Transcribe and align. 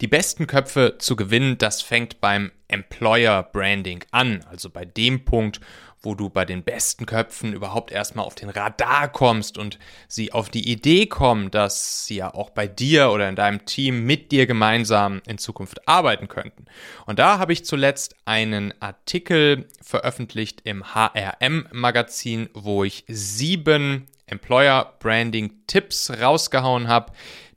Die 0.00 0.08
besten 0.08 0.46
Köpfe 0.46 0.96
zu 0.98 1.16
gewinnen, 1.16 1.58
das 1.58 1.82
fängt 1.82 2.20
beim 2.20 2.50
Employer 2.68 3.42
Branding 3.42 4.04
an, 4.10 4.44
also 4.48 4.70
bei 4.70 4.84
dem 4.84 5.24
Punkt, 5.24 5.60
wo 6.02 6.14
du 6.14 6.30
bei 6.30 6.44
den 6.44 6.62
besten 6.62 7.04
Köpfen 7.04 7.52
überhaupt 7.52 7.92
erstmal 7.92 8.24
auf 8.24 8.34
den 8.34 8.48
Radar 8.48 9.08
kommst 9.08 9.58
und 9.58 9.78
sie 10.08 10.32
auf 10.32 10.48
die 10.48 10.70
Idee 10.70 11.06
kommen, 11.06 11.50
dass 11.50 12.06
sie 12.06 12.16
ja 12.16 12.32
auch 12.32 12.50
bei 12.50 12.66
dir 12.66 13.10
oder 13.10 13.28
in 13.28 13.36
deinem 13.36 13.66
Team 13.66 14.04
mit 14.06 14.32
dir 14.32 14.46
gemeinsam 14.46 15.20
in 15.26 15.38
Zukunft 15.38 15.86
arbeiten 15.86 16.28
könnten. 16.28 16.64
Und 17.06 17.18
da 17.18 17.38
habe 17.38 17.52
ich 17.52 17.64
zuletzt 17.64 18.16
einen 18.24 18.72
Artikel 18.80 19.68
veröffentlicht 19.82 20.62
im 20.64 20.84
HRM-Magazin, 20.94 22.48
wo 22.54 22.84
ich 22.84 23.04
sieben 23.06 24.06
Employer 24.26 24.94
Branding 25.00 25.52
Tipps 25.66 26.10
rausgehauen 26.10 26.88
habe, 26.88 27.12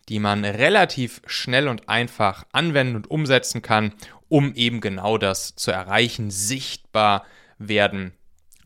die 0.09 0.20
man 0.20 0.45
relativ 0.45 1.21
schnell 1.25 1.67
und 1.67 1.89
einfach 1.89 2.45
anwenden 2.51 2.95
und 2.95 3.09
umsetzen 3.09 3.61
kann, 3.61 3.93
um 4.29 4.54
eben 4.55 4.82
genau 4.82 5.18
das 5.18 5.55
zu 5.55 5.71
erreichen, 5.71 6.32
sichtbar 6.32 7.25
werden 7.57 8.14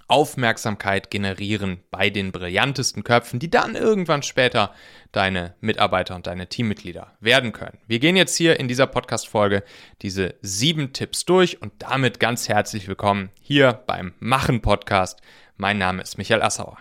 Aufmerksamkeit 0.08 1.12
generieren 1.12 1.82
bei 1.92 2.10
den 2.10 2.32
brillantesten 2.32 3.04
Köpfen, 3.04 3.40
die 3.40 3.50
dann 3.50 3.76
irgendwann 3.76 4.24
später 4.24 4.74
deine 5.12 5.56
Mitarbeiter 5.60 6.16
und 6.16 6.28
deine 6.28 6.48
Teammitglieder 6.48 7.14
werden 7.20 7.52
können. 7.52 7.80
Wir 7.88 8.00
gehen 8.00 8.16
jetzt 8.16 8.36
hier 8.38 8.60
in 8.60 8.68
dieser 8.68 8.88
Podcast-Folge 8.88 9.64
diese 10.02 10.36
sieben 10.42 10.94
Tipps 10.94 11.26
durch 11.26 11.62
und 11.62 11.74
damit 11.80 12.20
ganz 12.20 12.48
herzlich 12.48 12.88
willkommen 12.88 13.30
hier 13.42 13.74
beim 13.86 14.14
Machen 14.20 14.62
Podcast. 14.62 15.20
Mein 15.58 15.78
Name 15.78 16.02
ist 16.02 16.18
Michael 16.18 16.42
Assauer. 16.42 16.78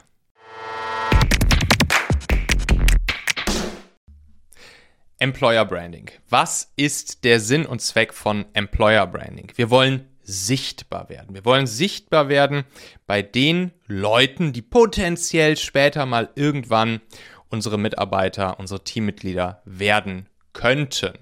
Employer 5.27 5.65
Branding. 5.65 6.09
Was 6.31 6.73
ist 6.77 7.25
der 7.25 7.41
Sinn 7.41 7.67
und 7.67 7.81
Zweck 7.81 8.15
von 8.15 8.45
Employer 8.53 9.09
Branding? 9.09 9.53
Wir 9.57 9.71
wollen 9.71 10.07
sichtbar 10.23 11.09
werden. 11.09 11.35
Wir 11.35 11.45
wollen 11.45 11.67
sichtbar 11.67 12.29
werden 12.29 12.63
bei 13.09 13.23
den 13.23 13.73
Leuten, 13.89 14.53
die 14.53 14.63
potenziell 14.63 15.57
später 15.57 16.07
mal 16.07 16.29
irgendwann 16.37 17.01
unsere 17.49 17.77
Mitarbeiter, 17.77 18.61
unsere 18.61 18.85
Teammitglieder 18.85 19.63
werden 19.65 20.29
könnten. 20.53 21.15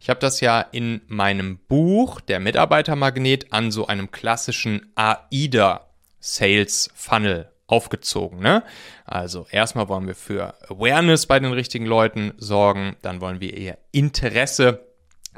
Ich 0.00 0.08
habe 0.08 0.20
das 0.20 0.40
ja 0.40 0.62
in 0.62 1.02
meinem 1.06 1.58
Buch 1.58 2.22
Der 2.22 2.40
Mitarbeitermagnet 2.40 3.52
an 3.52 3.70
so 3.70 3.86
einem 3.86 4.10
klassischen 4.10 4.90
AIDA 4.94 5.86
Sales 6.18 6.88
Funnel 6.94 7.49
aufgezogen. 7.70 8.40
Ne? 8.40 8.62
Also 9.04 9.46
erstmal 9.50 9.88
wollen 9.88 10.06
wir 10.06 10.14
für 10.14 10.54
Awareness 10.68 11.26
bei 11.26 11.38
den 11.38 11.52
richtigen 11.52 11.86
Leuten 11.86 12.32
sorgen, 12.38 12.96
dann 13.02 13.20
wollen 13.20 13.40
wir 13.40 13.56
eher 13.56 13.78
Interesse 13.92 14.86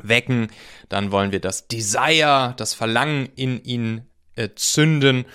wecken, 0.03 0.49
dann 0.89 1.13
wollen 1.13 1.33
wir 1.33 1.41
das 1.41 1.69
Desire, 1.69 2.55
das 2.57 2.75
Verlangen 2.75 3.29
in 3.37 3.63
ihnen 3.63 4.09
äh, 4.37 4.49
zünden 4.55 5.27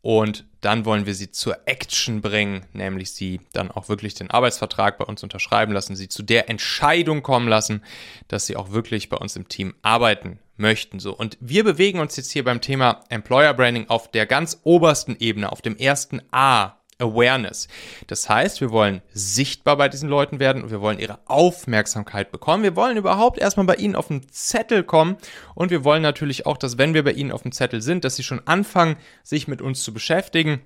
und 0.00 0.44
dann 0.60 0.84
wollen 0.84 1.06
wir 1.06 1.14
sie 1.14 1.30
zur 1.30 1.58
Action 1.66 2.20
bringen, 2.20 2.66
nämlich 2.72 3.12
sie 3.12 3.40
dann 3.52 3.70
auch 3.70 3.88
wirklich 3.88 4.14
den 4.14 4.30
Arbeitsvertrag 4.30 4.98
bei 4.98 5.04
uns 5.04 5.22
unterschreiben 5.22 5.72
lassen, 5.72 5.96
sie 5.96 6.08
zu 6.08 6.22
der 6.22 6.48
Entscheidung 6.48 7.22
kommen 7.22 7.48
lassen, 7.48 7.82
dass 8.28 8.46
sie 8.46 8.56
auch 8.56 8.70
wirklich 8.70 9.08
bei 9.08 9.16
uns 9.16 9.36
im 9.36 9.48
Team 9.48 9.74
arbeiten 9.82 10.38
möchten. 10.56 10.98
So. 10.98 11.14
Und 11.16 11.36
wir 11.40 11.64
bewegen 11.64 12.00
uns 12.00 12.16
jetzt 12.16 12.30
hier 12.30 12.44
beim 12.44 12.60
Thema 12.60 13.04
Employer 13.08 13.54
Branding 13.54 13.88
auf 13.88 14.10
der 14.10 14.26
ganz 14.26 14.60
obersten 14.64 15.16
Ebene, 15.18 15.52
auf 15.52 15.62
dem 15.62 15.76
ersten 15.76 16.22
A 16.32 16.77
Awareness. 16.98 17.68
Das 18.08 18.28
heißt, 18.28 18.60
wir 18.60 18.70
wollen 18.70 19.02
sichtbar 19.12 19.76
bei 19.76 19.88
diesen 19.88 20.08
Leuten 20.08 20.40
werden 20.40 20.62
und 20.62 20.70
wir 20.70 20.80
wollen 20.80 20.98
ihre 20.98 21.20
Aufmerksamkeit 21.26 22.32
bekommen. 22.32 22.62
Wir 22.62 22.76
wollen 22.76 22.96
überhaupt 22.96 23.38
erstmal 23.38 23.66
bei 23.66 23.76
ihnen 23.76 23.94
auf 23.94 24.08
den 24.08 24.28
Zettel 24.30 24.82
kommen 24.82 25.16
und 25.54 25.70
wir 25.70 25.84
wollen 25.84 26.02
natürlich 26.02 26.46
auch, 26.46 26.56
dass 26.56 26.78
wenn 26.78 26.94
wir 26.94 27.04
bei 27.04 27.12
ihnen 27.12 27.32
auf 27.32 27.42
dem 27.42 27.52
Zettel 27.52 27.82
sind, 27.82 28.04
dass 28.04 28.16
sie 28.16 28.24
schon 28.24 28.46
anfangen, 28.46 28.96
sich 29.22 29.46
mit 29.46 29.62
uns 29.62 29.82
zu 29.82 29.94
beschäftigen 29.94 30.60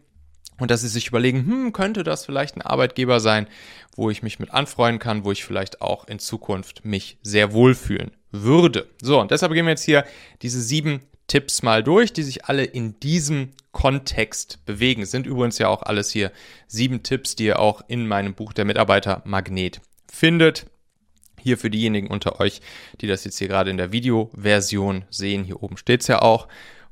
und 0.59 0.71
dass 0.71 0.81
sie 0.81 0.89
sich 0.89 1.09
überlegen, 1.09 1.47
hm, 1.47 1.73
könnte 1.73 2.03
das 2.03 2.25
vielleicht 2.25 2.57
ein 2.57 2.63
Arbeitgeber 2.63 3.21
sein, 3.21 3.47
wo 3.95 4.11
ich 4.11 4.23
mich 4.23 4.39
mit 4.39 4.53
anfreuen 4.53 4.99
kann, 4.99 5.25
wo 5.25 5.33
ich 5.33 5.45
vielleicht 5.45 5.83
auch 5.83 6.07
in 6.07 6.19
Zukunft 6.19 6.85
mich 6.85 7.19
sehr 7.23 7.53
wohlfühlen 7.53 8.13
würde. 8.31 8.89
So, 9.03 9.21
und 9.21 9.31
deshalb 9.31 9.53
gehen 9.53 9.67
wir 9.67 9.73
jetzt 9.73 9.85
hier 9.85 10.05
diese 10.41 10.63
sieben 10.63 11.03
Tipps 11.33 11.63
mal 11.63 11.83
durch, 11.83 12.13
die 12.13 12.25
sich 12.25 12.45
alle 12.45 12.63
in 12.63 13.01
diesem 13.01 13.53
Kontext 13.71 14.63
bewegen. 14.67 15.01
Es 15.01 15.13
sind 15.13 15.27
übrigens 15.27 15.57
ja 15.57 15.69
auch 15.69 15.83
alles 15.83 16.11
hier 16.11 16.31
sieben 16.67 17.03
Tipps, 17.03 17.37
die 17.37 17.47
ihr 17.47 17.59
auch 17.59 17.81
in 17.89 18.07
meinem 18.07 18.35
Buch 18.35 18.53
der 18.53 18.67
Mitarbeiter 18.67 19.23
Magnet 19.25 19.81
findet. 20.13 20.67
Hier 21.41 21.57
für 21.57 21.71
diejenigen 21.71 22.09
unter 22.09 22.39
euch, 22.39 22.61
die 23.01 23.07
das 23.07 23.25
jetzt 23.25 23.39
hier 23.39 23.49
gerade 23.49 23.71
in 23.71 23.79
der 23.79 23.93
Videoversion 23.93 25.07
sehen, 25.09 25.45
hier 25.45 25.63
oben 25.63 25.79
steht 25.79 26.03
es 26.03 26.09
ja 26.09 26.21
auch. 26.21 26.49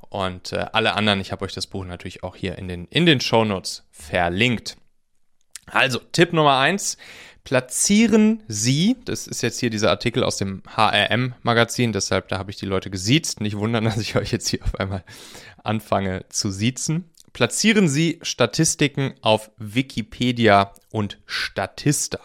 Und 0.09 0.55
äh, 0.55 0.65
alle 0.72 0.95
anderen, 0.95 1.21
ich 1.21 1.33
habe 1.33 1.45
euch 1.45 1.53
das 1.53 1.67
Buch 1.67 1.84
natürlich 1.84 2.25
auch 2.25 2.34
hier 2.34 2.57
in 2.57 2.67
den, 2.67 2.87
in 2.87 3.05
den 3.05 3.21
Shownotes 3.21 3.84
verlinkt. 3.91 4.78
Also, 5.67 5.99
Tipp 6.12 6.33
Nummer 6.33 6.57
eins 6.57 6.97
platzieren 7.45 8.43
Sie, 8.49 8.97
das 9.05 9.27
ist 9.27 9.43
jetzt 9.43 9.61
hier 9.61 9.71
dieser 9.71 9.91
Artikel 9.91 10.25
aus 10.25 10.37
dem 10.37 10.62
HRM-Magazin, 10.77 11.93
deshalb 11.93 12.28
da 12.28 12.39
habe 12.39 12.51
ich 12.51 12.56
die 12.56 12.67
Leute 12.67 12.91
gesiezt. 12.91 13.41
Nicht 13.41 13.56
wundern, 13.56 13.84
dass 13.87 13.99
ich 13.99 14.17
euch 14.17 14.33
jetzt 14.33 14.49
hier 14.49 14.62
auf 14.62 14.78
einmal 14.78 15.05
anfange 15.62 16.25
zu 16.28 16.51
siezen. 16.51 17.11
Platzieren 17.33 17.89
Sie 17.89 18.19
Statistiken 18.23 19.15
auf 19.23 19.51
Wikipedia 19.56 20.75
und 20.91 21.19
Statista. 21.27 22.19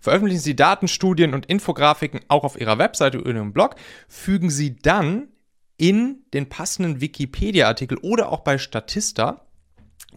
Veröffentlichen 0.00 0.40
Sie 0.40 0.56
Datenstudien 0.56 1.32
und 1.32 1.46
Infografiken 1.46 2.20
auch 2.26 2.42
auf 2.42 2.60
Ihrer 2.60 2.78
Webseite 2.78 3.20
oder 3.20 3.34
Ihrem 3.34 3.52
Blog. 3.52 3.76
Fügen 4.08 4.50
Sie 4.50 4.76
dann 4.76 5.28
in 5.76 6.24
den 6.34 6.48
passenden 6.48 7.00
Wikipedia-Artikel 7.00 7.98
oder 7.98 8.32
auch 8.32 8.40
bei 8.40 8.58
Statista 8.58 9.47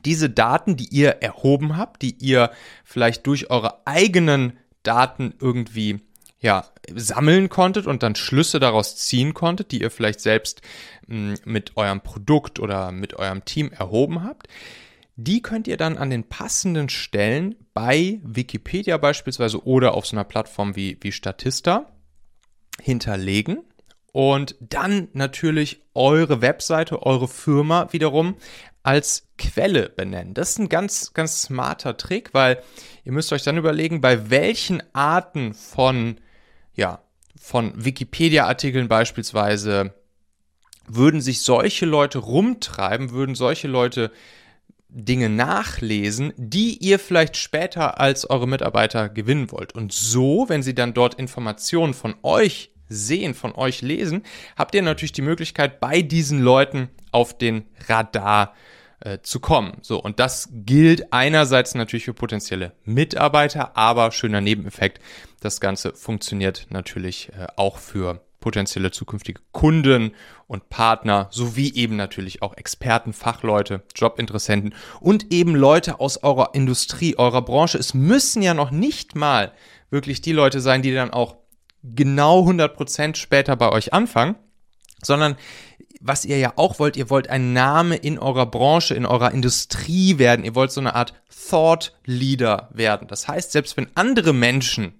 diese 0.06 0.30
Daten, 0.30 0.76
die 0.78 0.88
ihr 0.90 1.10
erhoben 1.22 1.78
habt, 1.78 2.02
die 2.02 2.16
ihr 2.20 2.52
vielleicht 2.84 3.28
durch 3.28 3.50
eure 3.50 3.86
eigenen 3.86 4.54
Daten 4.84 5.34
irgendwie 5.40 6.02
ja, 6.40 6.66
sammeln 6.94 7.50
konntet 7.50 7.86
und 7.86 8.02
dann 8.04 8.16
Schlüsse 8.16 8.60
daraus 8.60 8.96
ziehen 8.96 9.34
konntet, 9.34 9.72
die 9.72 9.82
ihr 9.82 9.92
vielleicht 9.92 10.20
selbst 10.20 10.62
hm, 11.08 11.36
mit 11.46 11.78
eurem 11.78 12.02
Produkt 12.02 12.60
oder 12.60 12.92
mit 12.92 13.14
eurem 13.14 13.46
Team 13.46 13.72
erhoben 13.72 14.24
habt. 14.24 14.48
Die 15.16 15.42
könnt 15.42 15.68
ihr 15.68 15.78
dann 15.78 15.98
an 15.98 16.10
den 16.10 16.24
passenden 16.24 16.90
Stellen 16.90 17.56
bei 17.74 18.20
Wikipedia 18.24 18.98
beispielsweise 18.98 19.64
oder 19.66 19.94
auf 19.94 20.08
so 20.08 20.16
einer 20.16 20.24
Plattform 20.24 20.76
wie, 20.76 20.98
wie 21.02 21.12
Statista 21.12 21.92
hinterlegen 22.82 23.60
und 24.12 24.56
dann 24.60 25.08
natürlich 25.14 25.82
eure 25.94 26.42
Webseite, 26.42 27.04
eure 27.04 27.28
Firma 27.28 27.88
wiederum 27.92 28.36
als 28.84 29.28
Quelle 29.38 29.90
benennen. 29.90 30.34
Das 30.34 30.52
ist 30.52 30.60
ein 30.60 30.70
ganz, 30.70 31.14
ganz 31.14 31.44
smarter 31.44 31.98
Trick, 31.98 32.34
weil 32.34 32.62
ihr 33.06 33.12
müsst 33.12 33.32
euch 33.32 33.44
dann 33.44 33.58
überlegen, 33.58 34.02
bei 34.02 34.30
welchen 34.30 34.82
Arten 34.94 35.54
von, 35.54 36.18
ja, 36.74 37.02
von 37.40 37.74
Wikipedia-Artikeln 37.76 38.88
beispielsweise 38.88 39.94
würden 40.88 41.22
sich 41.22 41.42
solche 41.42 41.86
Leute 41.86 42.20
rumtreiben, 42.20 43.12
würden 43.12 43.36
solche 43.36 43.68
Leute 43.68 44.12
Dinge 44.90 45.30
nachlesen, 45.30 46.34
die 46.36 46.78
ihr 46.78 47.00
vielleicht 47.00 47.38
später 47.38 48.00
als 48.00 48.30
eure 48.30 48.48
Mitarbeiter 48.48 49.08
gewinnen 49.08 49.52
wollt. 49.52 49.74
Und 49.74 49.94
so, 49.94 50.46
wenn 50.50 50.64
sie 50.64 50.76
dann 50.76 50.94
dort 50.94 51.16
Informationen 51.16 51.94
von 51.94 52.16
euch 52.24 52.71
sehen, 52.92 53.34
von 53.34 53.54
euch 53.54 53.82
lesen, 53.82 54.24
habt 54.58 54.76
ihr 54.76 54.82
natürlich 54.82 55.12
die 55.14 55.22
Möglichkeit, 55.22 55.80
bei 55.80 56.02
diesen 56.02 56.42
Leuten 56.42 56.90
auf 57.12 57.38
den 57.38 57.66
Radar 57.88 58.54
äh, 59.00 59.20
zu 59.24 59.40
kommen. 59.40 59.78
So, 59.82 60.02
und 60.02 60.20
das 60.20 60.50
gilt 60.52 61.12
einerseits 61.12 61.74
natürlich 61.74 62.06
für 62.06 62.14
potenzielle 62.14 62.74
Mitarbeiter, 62.86 63.76
aber 63.76 64.12
schöner 64.12 64.42
Nebeneffekt, 64.42 65.00
das 65.40 65.60
Ganze 65.60 65.94
funktioniert 65.94 66.68
natürlich 66.70 67.30
äh, 67.30 67.48
auch 67.56 67.78
für 67.78 68.22
potenzielle 68.40 68.92
zukünftige 68.92 69.40
Kunden 69.54 70.14
und 70.48 70.70
Partner 70.70 71.30
sowie 71.32 71.74
eben 71.74 71.96
natürlich 71.96 72.42
auch 72.42 72.58
Experten, 72.58 73.14
Fachleute, 73.14 73.84
Jobinteressenten 73.96 74.74
und 75.00 75.32
eben 75.32 75.56
Leute 75.56 76.00
aus 76.00 76.22
eurer 76.24 76.50
Industrie, 76.54 77.18
eurer 77.18 77.44
Branche. 77.44 77.78
Es 77.78 77.94
müssen 77.94 78.42
ja 78.42 78.54
noch 78.54 78.72
nicht 78.72 79.16
mal 79.16 79.54
wirklich 79.90 80.22
die 80.22 80.34
Leute 80.34 80.60
sein, 80.60 80.82
die 80.82 80.94
dann 80.94 81.12
auch 81.12 81.38
genau 81.84 82.48
100% 82.48 83.16
später 83.16 83.56
bei 83.56 83.70
euch 83.72 83.94
anfangen, 83.94 84.36
sondern 85.02 85.36
was 86.02 86.26
ihr 86.26 86.38
ja 86.40 86.54
auch 86.56 86.80
wollt, 86.80 86.98
ihr 86.98 87.10
wollt 87.10 87.30
ein 87.30 87.54
Name 87.54 87.96
in 87.96 88.18
eurer 88.18 88.48
Branche, 88.48 88.96
in 88.96 89.06
eurer 89.06 89.32
Industrie 89.32 90.18
werden. 90.18 90.44
Ihr 90.44 90.56
wollt 90.56 90.72
so 90.72 90.82
eine 90.82 90.96
Art 90.96 91.14
Thought 91.50 91.94
Leader 92.06 92.70
werden. 92.74 93.08
Das 93.08 93.28
heißt, 93.28 93.52
selbst 93.52 93.78
wenn 93.78 93.88
andere 93.94 94.34
Menschen, 94.34 94.94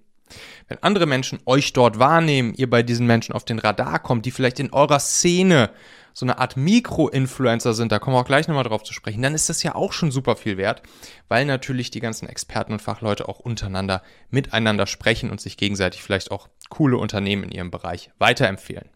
wenn 0.68 0.78
andere 0.82 1.06
Menschen 1.06 1.40
euch 1.44 1.72
dort 1.72 1.98
wahrnehmen, 1.98 2.54
ihr 2.54 2.70
bei 2.70 2.84
diesen 2.84 3.06
Menschen 3.06 3.34
auf 3.34 3.44
den 3.44 3.58
Radar 3.58 3.98
kommt, 3.98 4.26
die 4.26 4.30
vielleicht 4.30 4.60
in 4.60 4.72
eurer 4.72 5.00
Szene 5.00 5.70
so 6.14 6.24
eine 6.24 6.38
Art 6.38 6.56
Mikro-Influencer 6.56 7.74
sind, 7.74 7.92
da 7.92 7.98
kommen 7.98 8.16
wir 8.16 8.20
auch 8.20 8.26
gleich 8.26 8.48
nochmal 8.48 8.64
drauf 8.64 8.82
zu 8.82 8.92
sprechen, 8.92 9.22
dann 9.22 9.34
ist 9.34 9.48
das 9.48 9.62
ja 9.62 9.74
auch 9.74 9.92
schon 9.92 10.10
super 10.10 10.36
viel 10.36 10.56
wert, 10.56 10.82
weil 11.28 11.44
natürlich 11.44 11.90
die 11.90 12.00
ganzen 12.00 12.28
Experten 12.28 12.72
und 12.72 12.82
Fachleute 12.82 13.28
auch 13.28 13.40
untereinander 13.40 14.02
miteinander 14.30 14.86
sprechen 14.86 15.30
und 15.30 15.40
sich 15.40 15.56
gegenseitig 15.56 16.02
vielleicht 16.02 16.30
auch 16.30 16.48
coole 16.68 16.96
Unternehmen 16.96 17.44
in 17.44 17.50
ihrem 17.50 17.70
Bereich 17.70 18.10
weiterempfehlen. 18.18 18.88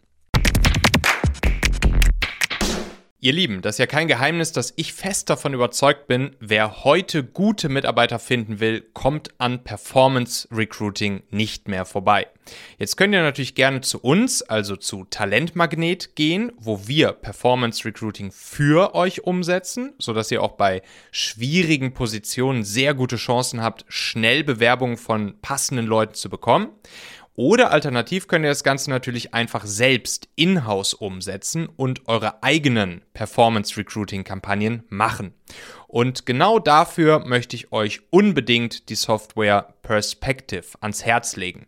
Ihr 3.19 3.33
Lieben, 3.33 3.63
das 3.63 3.75
ist 3.75 3.79
ja 3.79 3.87
kein 3.87 4.07
Geheimnis, 4.07 4.51
dass 4.51 4.73
ich 4.75 4.93
fest 4.93 5.31
davon 5.31 5.55
überzeugt 5.55 6.05
bin, 6.05 6.35
wer 6.39 6.83
heute 6.83 7.23
gute 7.23 7.67
Mitarbeiter 7.67 8.19
finden 8.19 8.59
will, 8.59 8.81
kommt 8.93 9.29
an 9.39 9.63
Performance 9.63 10.47
Recruiting 10.51 11.23
nicht 11.31 11.67
mehr 11.67 11.85
vorbei. 11.85 12.27
Jetzt 12.77 12.95
könnt 12.95 13.15
ihr 13.15 13.23
natürlich 13.23 13.55
gerne 13.55 13.81
zu 13.81 13.97
uns, 14.01 14.43
also 14.43 14.75
zu 14.75 15.03
Talentmagnet 15.05 16.15
gehen, 16.15 16.51
wo 16.59 16.87
wir 16.87 17.11
Performance 17.11 17.85
Recruiting 17.85 18.31
für 18.31 18.93
euch 18.93 19.23
umsetzen, 19.23 19.95
sodass 19.97 20.29
ihr 20.29 20.43
auch 20.43 20.53
bei 20.53 20.83
schwierigen 21.09 21.95
Positionen 21.95 22.63
sehr 22.63 22.93
gute 22.93 23.15
Chancen 23.15 23.63
habt, 23.63 23.83
schnell 23.87 24.43
Bewerbungen 24.43 24.97
von 24.97 25.39
passenden 25.41 25.87
Leuten 25.87 26.13
zu 26.13 26.29
bekommen. 26.29 26.69
Oder 27.39 27.69
alternativ 27.69 28.27
könnt 28.27 28.45
ihr 28.45 28.49
das 28.49 28.63
Ganze 28.63 28.89
natürlich 28.89 29.35
einfach 29.35 29.63
selbst 29.63 30.27
in-house 30.35 30.95
umsetzen 30.95 31.67
und 31.67 32.07
eure 32.07 32.41
eigenen 32.41 33.03
Performance 33.13 33.77
Recruiting 33.77 34.23
Kampagnen 34.23 34.81
machen. 34.89 35.35
Und 35.87 36.25
genau 36.25 36.57
dafür 36.57 37.19
möchte 37.19 37.55
ich 37.55 37.71
euch 37.71 38.01
unbedingt 38.09 38.89
die 38.89 38.95
Software 38.95 39.75
Perspective 39.83 40.65
ans 40.81 41.05
Herz 41.05 41.35
legen. 41.35 41.67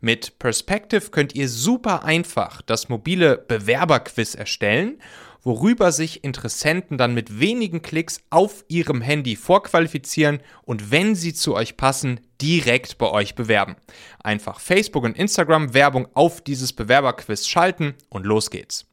Mit 0.00 0.38
Perspective 0.38 1.10
könnt 1.10 1.34
ihr 1.34 1.48
super 1.48 2.04
einfach 2.04 2.62
das 2.62 2.88
mobile 2.88 3.38
Bewerberquiz 3.38 4.36
erstellen 4.36 5.00
worüber 5.42 5.92
sich 5.92 6.24
Interessenten 6.24 6.98
dann 6.98 7.14
mit 7.14 7.40
wenigen 7.40 7.82
Klicks 7.82 8.20
auf 8.30 8.64
ihrem 8.68 9.00
Handy 9.00 9.36
vorqualifizieren 9.36 10.40
und 10.62 10.90
wenn 10.90 11.14
sie 11.14 11.34
zu 11.34 11.54
euch 11.54 11.76
passen, 11.76 12.20
direkt 12.40 12.98
bei 12.98 13.10
euch 13.10 13.34
bewerben. 13.34 13.76
Einfach 14.22 14.60
Facebook 14.60 15.04
und 15.04 15.16
Instagram 15.16 15.74
Werbung 15.74 16.08
auf 16.14 16.40
dieses 16.40 16.72
Bewerberquiz 16.72 17.46
schalten 17.46 17.94
und 18.08 18.26
los 18.26 18.50
geht's. 18.50 18.86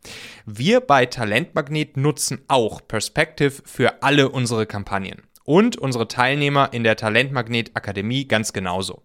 Wir 0.46 0.82
bei 0.82 1.06
Talentmagnet 1.06 1.98
nutzen 1.98 2.42
auch 2.48 2.82
Perspective 2.88 3.62
für 3.66 4.04
alle 4.04 4.30
unsere 4.30 4.66
Kampagnen 4.66 5.22
und 5.44 5.78
unsere 5.78 6.08
Teilnehmer 6.08 6.74
in 6.74 6.84
der 6.84 6.96
Talentmagnet 6.96 7.72
Akademie 7.76 8.28
ganz 8.28 8.52
genauso. 8.52 9.05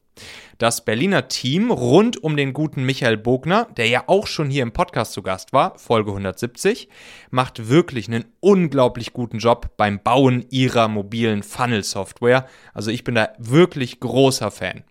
Das 0.59 0.85
Berliner 0.85 1.29
Team 1.29 1.71
rund 1.71 2.23
um 2.23 2.37
den 2.37 2.53
guten 2.53 2.85
Michael 2.85 3.17
Bogner, 3.17 3.67
der 3.77 3.89
ja 3.89 4.05
auch 4.09 4.27
schon 4.27 4.51
hier 4.51 4.63
im 4.63 4.73
Podcast 4.73 5.13
zu 5.13 5.23
Gast 5.23 5.53
war, 5.53 5.79
Folge 5.79 6.11
170, 6.11 6.89
macht 7.31 7.69
wirklich 7.69 8.09
einen 8.09 8.27
unglaublich 8.41 9.13
guten 9.13 9.39
Job 9.39 9.71
beim 9.77 10.03
Bauen 10.03 10.45
ihrer 10.51 10.89
mobilen 10.89 11.43
Funnel-Software. 11.43 12.47
Also 12.75 12.91
ich 12.91 13.05
bin 13.05 13.15
da 13.15 13.31
wirklich 13.39 14.01
großer 14.01 14.51
Fan. 14.51 14.85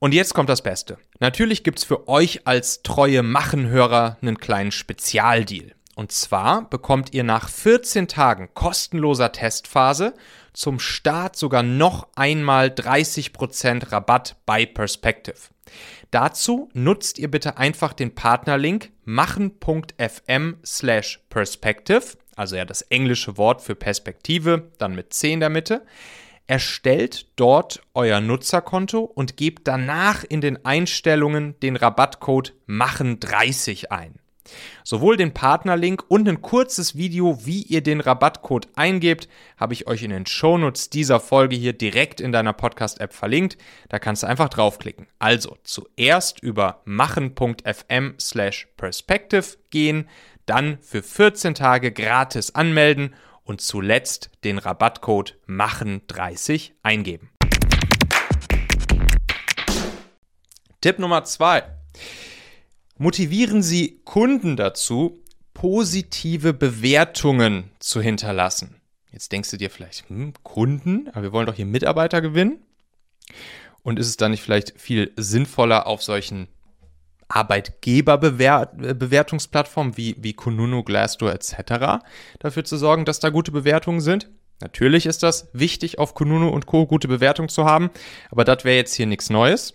Und 0.00 0.14
jetzt 0.14 0.34
kommt 0.34 0.48
das 0.48 0.62
Beste. 0.62 0.98
Natürlich 1.18 1.62
gibt's 1.62 1.84
für 1.84 2.08
euch 2.08 2.46
als 2.46 2.82
treue 2.82 3.22
Machenhörer 3.22 4.16
einen 4.22 4.38
kleinen 4.38 4.72
Spezialdeal. 4.72 5.74
Und 5.94 6.12
zwar 6.12 6.68
bekommt 6.70 7.12
ihr 7.12 7.24
nach 7.24 7.50
14 7.50 8.08
Tagen 8.08 8.48
kostenloser 8.54 9.32
Testphase 9.32 10.14
zum 10.52 10.78
Start 10.78 11.36
sogar 11.36 11.62
noch 11.62 12.08
einmal 12.14 12.68
30% 12.68 13.92
Rabatt 13.92 14.36
bei 14.46 14.66
Perspective. 14.66 15.36
Dazu 16.10 16.68
nutzt 16.72 17.18
ihr 17.18 17.30
bitte 17.30 17.56
einfach 17.56 17.92
den 17.92 18.14
Partnerlink 18.14 18.90
machen.fm 19.04 20.56
slash 20.64 21.20
perspective, 21.30 22.16
also 22.34 22.56
ja 22.56 22.64
das 22.64 22.82
englische 22.82 23.36
Wort 23.36 23.62
für 23.62 23.74
Perspektive, 23.74 24.70
dann 24.78 24.94
mit 24.94 25.12
10 25.12 25.34
in 25.34 25.40
der 25.40 25.50
Mitte. 25.50 25.86
Erstellt 26.46 27.28
dort 27.36 27.80
euer 27.94 28.20
Nutzerkonto 28.20 29.00
und 29.00 29.36
gebt 29.36 29.68
danach 29.68 30.24
in 30.24 30.40
den 30.40 30.64
Einstellungen 30.64 31.58
den 31.60 31.76
Rabattcode 31.76 32.54
machen30 32.66 33.90
ein. 33.90 34.18
Sowohl 34.84 35.16
den 35.16 35.34
Partnerlink 35.34 36.04
und 36.08 36.28
ein 36.28 36.42
kurzes 36.42 36.96
Video, 36.96 37.44
wie 37.44 37.62
ihr 37.62 37.82
den 37.82 38.00
Rabattcode 38.00 38.68
eingebt, 38.76 39.28
habe 39.56 39.72
ich 39.74 39.86
euch 39.86 40.02
in 40.02 40.10
den 40.10 40.26
Shownotes 40.26 40.90
dieser 40.90 41.20
Folge 41.20 41.56
hier 41.56 41.72
direkt 41.72 42.20
in 42.20 42.32
deiner 42.32 42.52
Podcast-App 42.52 43.12
verlinkt. 43.12 43.58
Da 43.88 43.98
kannst 43.98 44.22
du 44.22 44.26
einfach 44.26 44.48
draufklicken. 44.48 45.06
Also 45.18 45.56
zuerst 45.64 46.42
über 46.42 46.82
machen.fm 46.84 48.14
slash 48.18 48.68
perspective 48.76 49.56
gehen, 49.70 50.08
dann 50.46 50.78
für 50.80 51.02
14 51.02 51.54
Tage 51.54 51.92
gratis 51.92 52.54
anmelden 52.54 53.14
und 53.44 53.60
zuletzt 53.60 54.30
den 54.44 54.58
Rabattcode 54.58 55.36
machen30 55.48 56.72
eingeben. 56.82 57.30
Tipp 60.80 60.98
Nummer 60.98 61.24
2. 61.24 61.62
Motivieren 63.02 63.62
Sie 63.62 64.02
Kunden 64.04 64.58
dazu, 64.58 65.22
positive 65.54 66.52
Bewertungen 66.52 67.70
zu 67.78 68.02
hinterlassen. 68.02 68.76
Jetzt 69.10 69.32
denkst 69.32 69.50
du 69.50 69.56
dir 69.56 69.70
vielleicht, 69.70 70.06
hm, 70.10 70.34
Kunden, 70.42 71.08
aber 71.08 71.22
wir 71.22 71.32
wollen 71.32 71.46
doch 71.46 71.54
hier 71.54 71.64
Mitarbeiter 71.64 72.20
gewinnen. 72.20 72.58
Und 73.82 73.98
ist 73.98 74.08
es 74.08 74.18
dann 74.18 74.32
nicht 74.32 74.42
vielleicht 74.42 74.78
viel 74.78 75.12
sinnvoller, 75.16 75.86
auf 75.86 76.02
solchen 76.02 76.46
Arbeitgeberbewertungsplattformen 77.28 79.96
wie, 79.96 80.16
wie 80.18 80.34
Kununu, 80.34 80.82
Glassdoor 80.82 81.32
etc. 81.32 82.04
dafür 82.38 82.64
zu 82.64 82.76
sorgen, 82.76 83.06
dass 83.06 83.18
da 83.18 83.30
gute 83.30 83.50
Bewertungen 83.50 84.02
sind? 84.02 84.28
Natürlich 84.60 85.06
ist 85.06 85.22
das 85.22 85.48
wichtig, 85.54 85.98
auf 85.98 86.12
Kununu 86.12 86.50
und 86.50 86.66
Co. 86.66 86.86
gute 86.86 87.08
Bewertungen 87.08 87.48
zu 87.48 87.64
haben, 87.64 87.88
aber 88.30 88.44
das 88.44 88.64
wäre 88.64 88.76
jetzt 88.76 88.92
hier 88.92 89.06
nichts 89.06 89.30
Neues. 89.30 89.72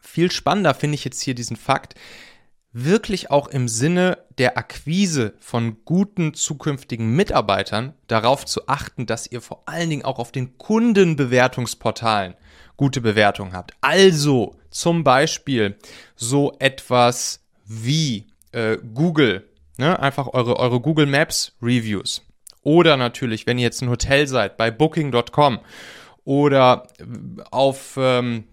Viel 0.00 0.30
spannender 0.30 0.74
finde 0.74 0.94
ich 0.94 1.04
jetzt 1.04 1.20
hier 1.20 1.34
diesen 1.34 1.56
Fakt, 1.56 1.96
wirklich 2.72 3.30
auch 3.30 3.48
im 3.48 3.68
Sinne 3.68 4.18
der 4.38 4.58
Akquise 4.58 5.34
von 5.40 5.84
guten 5.84 6.34
zukünftigen 6.34 7.14
Mitarbeitern 7.14 7.94
darauf 8.06 8.44
zu 8.44 8.68
achten, 8.68 9.06
dass 9.06 9.26
ihr 9.26 9.40
vor 9.40 9.62
allen 9.66 9.90
Dingen 9.90 10.04
auch 10.04 10.18
auf 10.18 10.32
den 10.32 10.58
Kundenbewertungsportalen 10.58 12.34
gute 12.76 13.00
Bewertungen 13.00 13.52
habt. 13.52 13.72
Also 13.80 14.54
zum 14.70 15.02
Beispiel 15.04 15.76
so 16.14 16.52
etwas 16.58 17.40
wie 17.66 18.26
äh, 18.52 18.78
Google, 18.94 19.48
ne? 19.76 19.98
einfach 19.98 20.28
eure, 20.28 20.56
eure 20.56 20.80
Google 20.80 21.06
Maps 21.06 21.56
Reviews. 21.60 22.22
Oder 22.62 22.96
natürlich, 22.96 23.46
wenn 23.46 23.58
ihr 23.58 23.64
jetzt 23.64 23.82
ein 23.82 23.90
Hotel 23.90 24.26
seid, 24.26 24.56
bei 24.56 24.70
booking.com 24.70 25.60
oder 26.24 26.86
auf 27.50 27.96
ähm, 27.96 28.44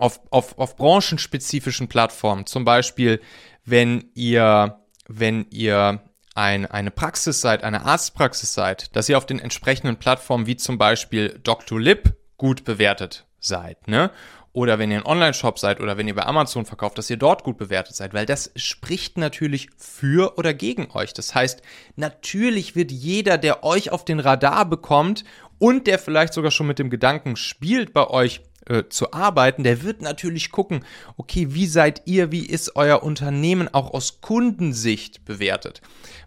auf, 0.00 0.20
auf, 0.30 0.58
auf 0.58 0.76
branchenspezifischen 0.76 1.88
Plattformen. 1.88 2.46
Zum 2.46 2.64
Beispiel, 2.64 3.20
wenn 3.64 4.10
ihr, 4.14 4.80
wenn 5.06 5.46
ihr 5.50 6.02
ein, 6.34 6.66
eine 6.66 6.90
Praxis 6.90 7.40
seid, 7.40 7.64
eine 7.64 7.84
Arztpraxis 7.84 8.54
seid, 8.54 8.94
dass 8.96 9.08
ihr 9.08 9.18
auf 9.18 9.26
den 9.26 9.38
entsprechenden 9.38 9.96
Plattformen 9.96 10.46
wie 10.46 10.56
zum 10.56 10.78
Beispiel. 10.78 11.40
Lip 11.70 12.16
gut 12.36 12.64
bewertet 12.64 13.26
seid, 13.38 13.88
ne? 13.88 14.10
Oder 14.52 14.80
wenn 14.80 14.90
ihr 14.90 14.98
ein 14.98 15.06
Online-Shop 15.06 15.60
seid 15.60 15.78
oder 15.80 15.96
wenn 15.96 16.08
ihr 16.08 16.14
bei 16.16 16.26
Amazon 16.26 16.66
verkauft, 16.66 16.98
dass 16.98 17.08
ihr 17.08 17.16
dort 17.16 17.44
gut 17.44 17.56
bewertet 17.56 17.94
seid, 17.94 18.14
weil 18.14 18.26
das 18.26 18.50
spricht 18.56 19.16
natürlich 19.16 19.68
für 19.76 20.36
oder 20.38 20.54
gegen 20.54 20.90
euch. 20.90 21.14
Das 21.14 21.36
heißt, 21.36 21.62
natürlich 21.94 22.74
wird 22.74 22.90
jeder, 22.90 23.38
der 23.38 23.62
euch 23.62 23.92
auf 23.92 24.04
den 24.04 24.18
Radar 24.18 24.64
bekommt 24.64 25.24
und 25.60 25.86
der 25.86 26.00
vielleicht 26.00 26.32
sogar 26.32 26.50
schon 26.50 26.66
mit 26.66 26.80
dem 26.80 26.90
Gedanken 26.90 27.36
spielt, 27.36 27.92
bei 27.92 28.08
euch 28.08 28.40
äh, 28.66 28.84
zu 28.88 29.12
arbeiten, 29.12 29.64
der 29.64 29.82
wird 29.82 30.02
natürlich 30.02 30.50
gucken, 30.50 30.84
okay, 31.16 31.48
wie 31.50 31.66
seid 31.66 32.02
ihr, 32.06 32.30
wie 32.30 32.44
ist 32.44 32.76
euer 32.76 33.02
Unternehmen 33.02 33.72
auch 33.72 33.94
aus 33.94 34.20
Kundensicht 34.20 35.24
bewertet? 35.24 35.80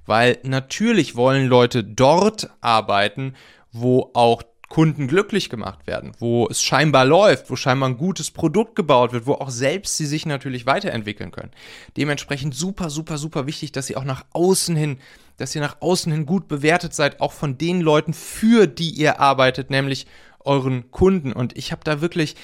Weil 0.06 0.40
natürlich 0.44 1.16
wollen 1.16 1.48
Leute 1.48 1.84
dort 1.84 2.50
arbeiten, 2.62 3.36
wo 3.72 4.12
auch 4.14 4.44
Kunden 4.74 5.08
glücklich 5.08 5.52
gemacht 5.52 5.86
werden, 5.86 6.14
wo 6.18 6.48
es 6.50 6.64
scheinbar 6.64 7.06
läuft, 7.06 7.52
wo 7.52 7.56
scheinbar 7.56 7.90
ein 7.90 7.98
gutes 7.98 8.32
Produkt 8.32 8.76
gebaut 8.76 9.14
wird, 9.14 9.28
wo 9.28 9.34
auch 9.34 9.52
selbst 9.52 9.98
sie 9.98 10.08
sich 10.08 10.26
natürlich 10.26 10.66
weiterentwickeln 10.66 11.30
können. 11.30 11.52
Dementsprechend 11.96 12.56
super, 12.56 12.90
super, 12.90 13.20
super 13.20 13.46
wichtig, 13.46 13.72
dass 13.72 13.92
ihr 13.92 14.00
auch 14.00 14.04
nach 14.04 14.26
außen 14.34 14.76
hin, 14.76 14.98
dass 15.38 15.54
ihr 15.54 15.62
nach 15.62 15.78
außen 15.80 16.12
hin 16.12 16.26
gut 16.26 16.48
bewertet 16.48 16.96
seid, 16.96 17.22
auch 17.22 17.34
von 17.34 17.60
den 17.60 17.82
Leuten, 17.82 18.14
für 18.14 18.66
die 18.66 18.90
ihr 18.90 19.20
arbeitet, 19.20 19.70
nämlich 19.70 20.08
euren 20.46 20.92
Kunden. 20.92 21.34
Und 21.34 21.58
ich 21.58 21.72
habe 21.72 21.82
da 21.84 22.02
wirklich, 22.02 22.36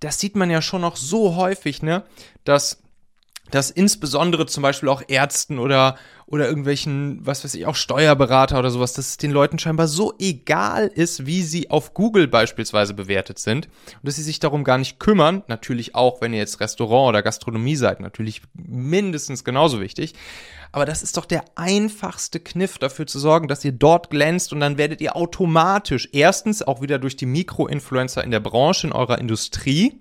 das 0.00 0.18
sieht 0.18 0.36
man 0.36 0.50
ja 0.50 0.62
schon 0.62 0.80
noch 0.80 0.96
so 0.96 1.36
häufig, 1.36 1.82
ne, 1.82 2.04
dass 2.44 2.82
dass 3.50 3.70
insbesondere 3.70 4.46
zum 4.46 4.62
Beispiel 4.62 4.88
auch 4.88 5.02
Ärzten 5.06 5.58
oder, 5.58 5.96
oder 6.26 6.48
irgendwelchen, 6.48 7.18
was 7.22 7.44
weiß 7.44 7.54
ich, 7.54 7.66
auch 7.66 7.74
Steuerberater 7.74 8.58
oder 8.58 8.70
sowas, 8.70 8.92
dass 8.94 9.08
es 9.08 9.16
den 9.16 9.30
Leuten 9.30 9.58
scheinbar 9.58 9.88
so 9.88 10.14
egal 10.18 10.86
ist, 10.86 11.26
wie 11.26 11.42
sie 11.42 11.70
auf 11.70 11.94
Google 11.94 12.28
beispielsweise 12.28 12.94
bewertet 12.94 13.38
sind 13.38 13.66
und 13.66 14.04
dass 14.04 14.16
sie 14.16 14.22
sich 14.22 14.40
darum 14.40 14.64
gar 14.64 14.78
nicht 14.78 14.98
kümmern. 14.98 15.42
Natürlich 15.48 15.94
auch, 15.94 16.20
wenn 16.20 16.32
ihr 16.32 16.38
jetzt 16.38 16.60
Restaurant 16.60 17.10
oder 17.10 17.22
Gastronomie 17.22 17.76
seid, 17.76 18.00
natürlich 18.00 18.42
mindestens 18.54 19.44
genauso 19.44 19.80
wichtig. 19.80 20.14
Aber 20.72 20.86
das 20.86 21.02
ist 21.02 21.16
doch 21.16 21.26
der 21.26 21.44
einfachste 21.54 22.40
Kniff 22.40 22.78
dafür 22.78 23.06
zu 23.06 23.20
sorgen, 23.20 23.46
dass 23.46 23.64
ihr 23.64 23.72
dort 23.72 24.10
glänzt 24.10 24.52
und 24.52 24.60
dann 24.60 24.76
werdet 24.76 25.00
ihr 25.00 25.14
automatisch 25.14 26.08
erstens 26.12 26.62
auch 26.62 26.80
wieder 26.80 26.98
durch 26.98 27.16
die 27.16 27.26
Mikroinfluencer 27.26 28.24
in 28.24 28.32
der 28.32 28.40
Branche, 28.40 28.88
in 28.88 28.92
eurer 28.92 29.18
Industrie, 29.18 30.00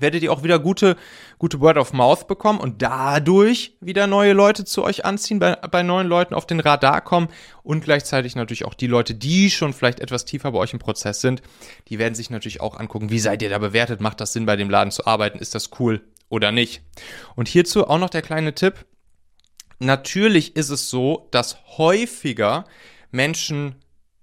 werdet 0.00 0.22
ihr 0.22 0.32
auch 0.32 0.42
wieder 0.42 0.58
gute, 0.58 0.96
gute 1.38 1.60
Word 1.60 1.76
of 1.76 1.92
Mouth 1.92 2.26
bekommen 2.26 2.60
und 2.60 2.82
dadurch 2.82 3.76
wieder 3.80 4.06
neue 4.06 4.32
Leute 4.32 4.64
zu 4.64 4.84
euch 4.84 5.04
anziehen, 5.04 5.38
bei, 5.38 5.56
bei 5.56 5.82
neuen 5.82 6.06
Leuten 6.06 6.34
auf 6.34 6.46
den 6.46 6.60
Radar 6.60 7.00
kommen 7.00 7.28
und 7.62 7.84
gleichzeitig 7.84 8.36
natürlich 8.36 8.64
auch 8.64 8.74
die 8.74 8.86
Leute, 8.86 9.14
die 9.14 9.50
schon 9.50 9.72
vielleicht 9.72 10.00
etwas 10.00 10.24
tiefer 10.24 10.52
bei 10.52 10.58
euch 10.58 10.72
im 10.72 10.78
Prozess 10.78 11.20
sind, 11.20 11.42
die 11.88 11.98
werden 11.98 12.14
sich 12.14 12.30
natürlich 12.30 12.60
auch 12.60 12.78
angucken, 12.78 13.10
wie 13.10 13.18
seid 13.18 13.42
ihr 13.42 13.50
da 13.50 13.58
bewertet, 13.58 14.00
macht 14.00 14.20
das 14.20 14.32
Sinn, 14.32 14.46
bei 14.46 14.56
dem 14.56 14.70
Laden 14.70 14.90
zu 14.90 15.06
arbeiten, 15.06 15.38
ist 15.38 15.54
das 15.54 15.70
cool 15.78 16.02
oder 16.28 16.52
nicht. 16.52 16.82
Und 17.36 17.48
hierzu 17.48 17.86
auch 17.86 17.98
noch 17.98 18.10
der 18.10 18.22
kleine 18.22 18.54
Tipp. 18.54 18.86
Natürlich 19.78 20.56
ist 20.56 20.70
es 20.70 20.90
so, 20.90 21.28
dass 21.30 21.58
häufiger 21.78 22.64
Menschen 23.10 23.76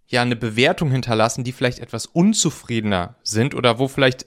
ja 0.07 0.21
eine 0.21 0.35
Bewertung 0.35 0.91
hinterlassen, 0.91 1.43
die 1.43 1.51
vielleicht 1.51 1.79
etwas 1.79 2.05
unzufriedener 2.05 3.15
sind 3.23 3.55
oder 3.55 3.79
wo 3.79 3.87
vielleicht 3.87 4.25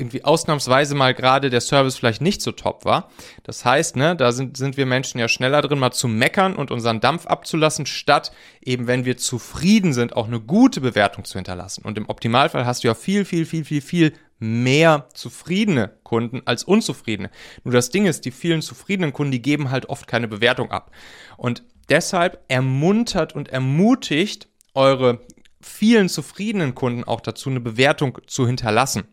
irgendwie 0.00 0.24
ausnahmsweise 0.24 0.94
mal 0.94 1.14
gerade 1.14 1.50
der 1.50 1.60
Service 1.60 1.96
vielleicht 1.96 2.20
nicht 2.20 2.42
so 2.42 2.52
top 2.52 2.84
war. 2.84 3.10
Das 3.44 3.64
heißt, 3.64 3.96
ne, 3.96 4.16
da 4.16 4.32
sind, 4.32 4.56
sind 4.56 4.76
wir 4.76 4.86
Menschen 4.86 5.20
ja 5.20 5.28
schneller 5.28 5.62
drin, 5.62 5.78
mal 5.78 5.92
zu 5.92 6.08
meckern 6.08 6.56
und 6.56 6.70
unseren 6.70 7.00
Dampf 7.00 7.26
abzulassen, 7.26 7.86
statt 7.86 8.32
eben, 8.60 8.86
wenn 8.86 9.04
wir 9.04 9.16
zufrieden 9.16 9.92
sind, 9.92 10.16
auch 10.16 10.26
eine 10.26 10.40
gute 10.40 10.80
Bewertung 10.80 11.24
zu 11.24 11.38
hinterlassen. 11.38 11.84
Und 11.84 11.98
im 11.98 12.08
Optimalfall 12.08 12.66
hast 12.66 12.82
du 12.82 12.88
ja 12.88 12.94
viel, 12.94 13.24
viel, 13.24 13.46
viel, 13.46 13.64
viel, 13.64 13.82
viel 13.82 14.12
mehr 14.40 15.08
zufriedene 15.12 15.92
Kunden 16.02 16.42
als 16.46 16.64
unzufriedene. 16.64 17.30
Nur 17.62 17.74
das 17.74 17.90
Ding 17.90 18.06
ist, 18.06 18.24
die 18.24 18.30
vielen 18.30 18.62
zufriedenen 18.62 19.12
Kunden, 19.12 19.32
die 19.32 19.42
geben 19.42 19.70
halt 19.70 19.88
oft 19.88 20.06
keine 20.06 20.28
Bewertung 20.28 20.70
ab. 20.70 20.90
Und 21.36 21.62
deshalb 21.88 22.42
ermuntert 22.48 23.34
und 23.34 23.50
ermutigt 23.50 24.48
eure 24.74 25.20
vielen 25.60 26.08
zufriedenen 26.08 26.74
Kunden 26.74 27.04
auch 27.04 27.20
dazu, 27.20 27.50
eine 27.50 27.60
Bewertung 27.60 28.18
zu 28.26 28.46
hinterlassen. 28.46 29.04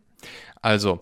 Also 0.61 0.99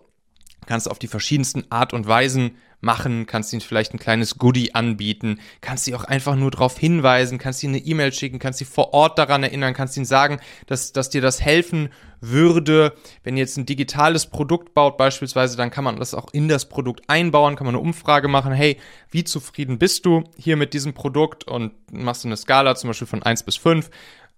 kannst 0.66 0.88
du 0.88 0.92
auf 0.92 1.00
die 1.00 1.08
verschiedensten 1.08 1.70
Art 1.70 1.94
und 1.94 2.08
Weisen 2.08 2.58
machen, 2.82 3.26
kannst 3.26 3.52
ihnen 3.52 3.62
vielleicht 3.62 3.94
ein 3.94 4.00
kleines 4.00 4.38
Goodie 4.38 4.76
anbieten, 4.76 5.40
kannst 5.62 5.86
sie 5.86 5.96
auch 5.96 6.04
einfach 6.04 6.36
nur 6.36 6.52
darauf 6.52 6.78
hinweisen, 6.78 7.40
kannst 7.40 7.64
ihnen 7.64 7.76
eine 7.76 7.84
E-Mail 7.84 8.14
schicken, 8.14 8.38
kannst 8.38 8.60
sie 8.60 8.66
vor 8.66 8.94
Ort 8.94 9.18
daran 9.18 9.44
erinnern, 9.44 9.74
kannst 9.74 9.98
ihnen 9.98 10.06
sagen, 10.06 10.40
dass, 10.68 10.94
dass 10.94 11.10
dir 11.10 11.22
das 11.22 11.42
helfen 11.42 11.90
würde. 12.22 12.94
Wenn 13.24 13.38
ihr 13.38 13.42
jetzt 13.42 13.58
ein 13.58 13.66
digitales 13.66 14.28
Produkt 14.28 14.74
baut 14.74 14.98
beispielsweise, 14.98 15.58
dann 15.58 15.72
kann 15.72 15.84
man 15.84 15.98
das 15.98 16.14
auch 16.14 16.32
in 16.32 16.48
das 16.48 16.70
Produkt 16.70 17.04
einbauen, 17.08 17.56
kann 17.56 17.66
man 17.66 17.76
eine 17.76 17.84
Umfrage 17.84 18.28
machen, 18.28 18.54
hey, 18.54 18.78
wie 19.10 19.24
zufrieden 19.24 19.80
bist 19.80 20.06
du 20.06 20.24
hier 20.38 20.56
mit 20.56 20.74
diesem 20.74 20.94
Produkt 20.94 21.46
und 21.46 21.74
machst 21.92 22.24
du 22.24 22.28
eine 22.28 22.38
Skala 22.38 22.76
zum 22.76 22.90
Beispiel 22.90 23.08
von 23.08 23.24
1 23.24 23.44
bis 23.44 23.56
5. 23.56 23.90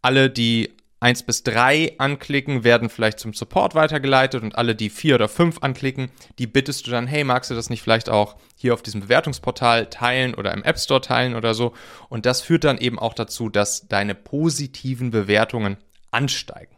Alle, 0.01 0.29
die 0.29 0.71
1 1.00 1.24
bis 1.24 1.44
3 1.44 1.96
anklicken, 2.00 2.63
werden 2.63 2.89
vielleicht 2.89 3.20
zum 3.20 3.34
Support 3.34 3.75
weitergeleitet 3.75 4.42
und 4.42 4.56
alle, 4.56 4.75
die 4.75 4.89
4 4.89 5.16
oder 5.16 5.27
5 5.27 5.60
anklicken, 5.62 6.10
die 6.39 6.48
bittest 6.48 6.88
du 6.88 6.92
dann, 6.92 7.06
hey, 7.06 7.24
magst 7.24 7.51
du 7.51 7.56
das 7.56 7.70
nicht 7.70 7.84
vielleicht 7.84 8.10
auch 8.10 8.36
hier 8.56 8.74
auf 8.74 8.82
diesem 8.82 9.01
Bewertungsportal 9.01 9.88
teilen 9.88 10.34
oder 10.34 10.54
im 10.54 10.63
App 10.63 10.80
Store 10.80 11.01
teilen 11.01 11.36
oder 11.36 11.54
so? 11.54 11.74
Und 12.10 12.25
das 12.25 12.42
führt 12.42 12.63
dann 12.63 12.80
eben 12.80 12.98
auch 12.98 13.13
dazu, 13.13 13.50
dass 13.50 13.88
deine 13.88 14.16
positiven 14.16 15.12
Bewertungen 15.12 15.77
ansteigen. 16.10 16.75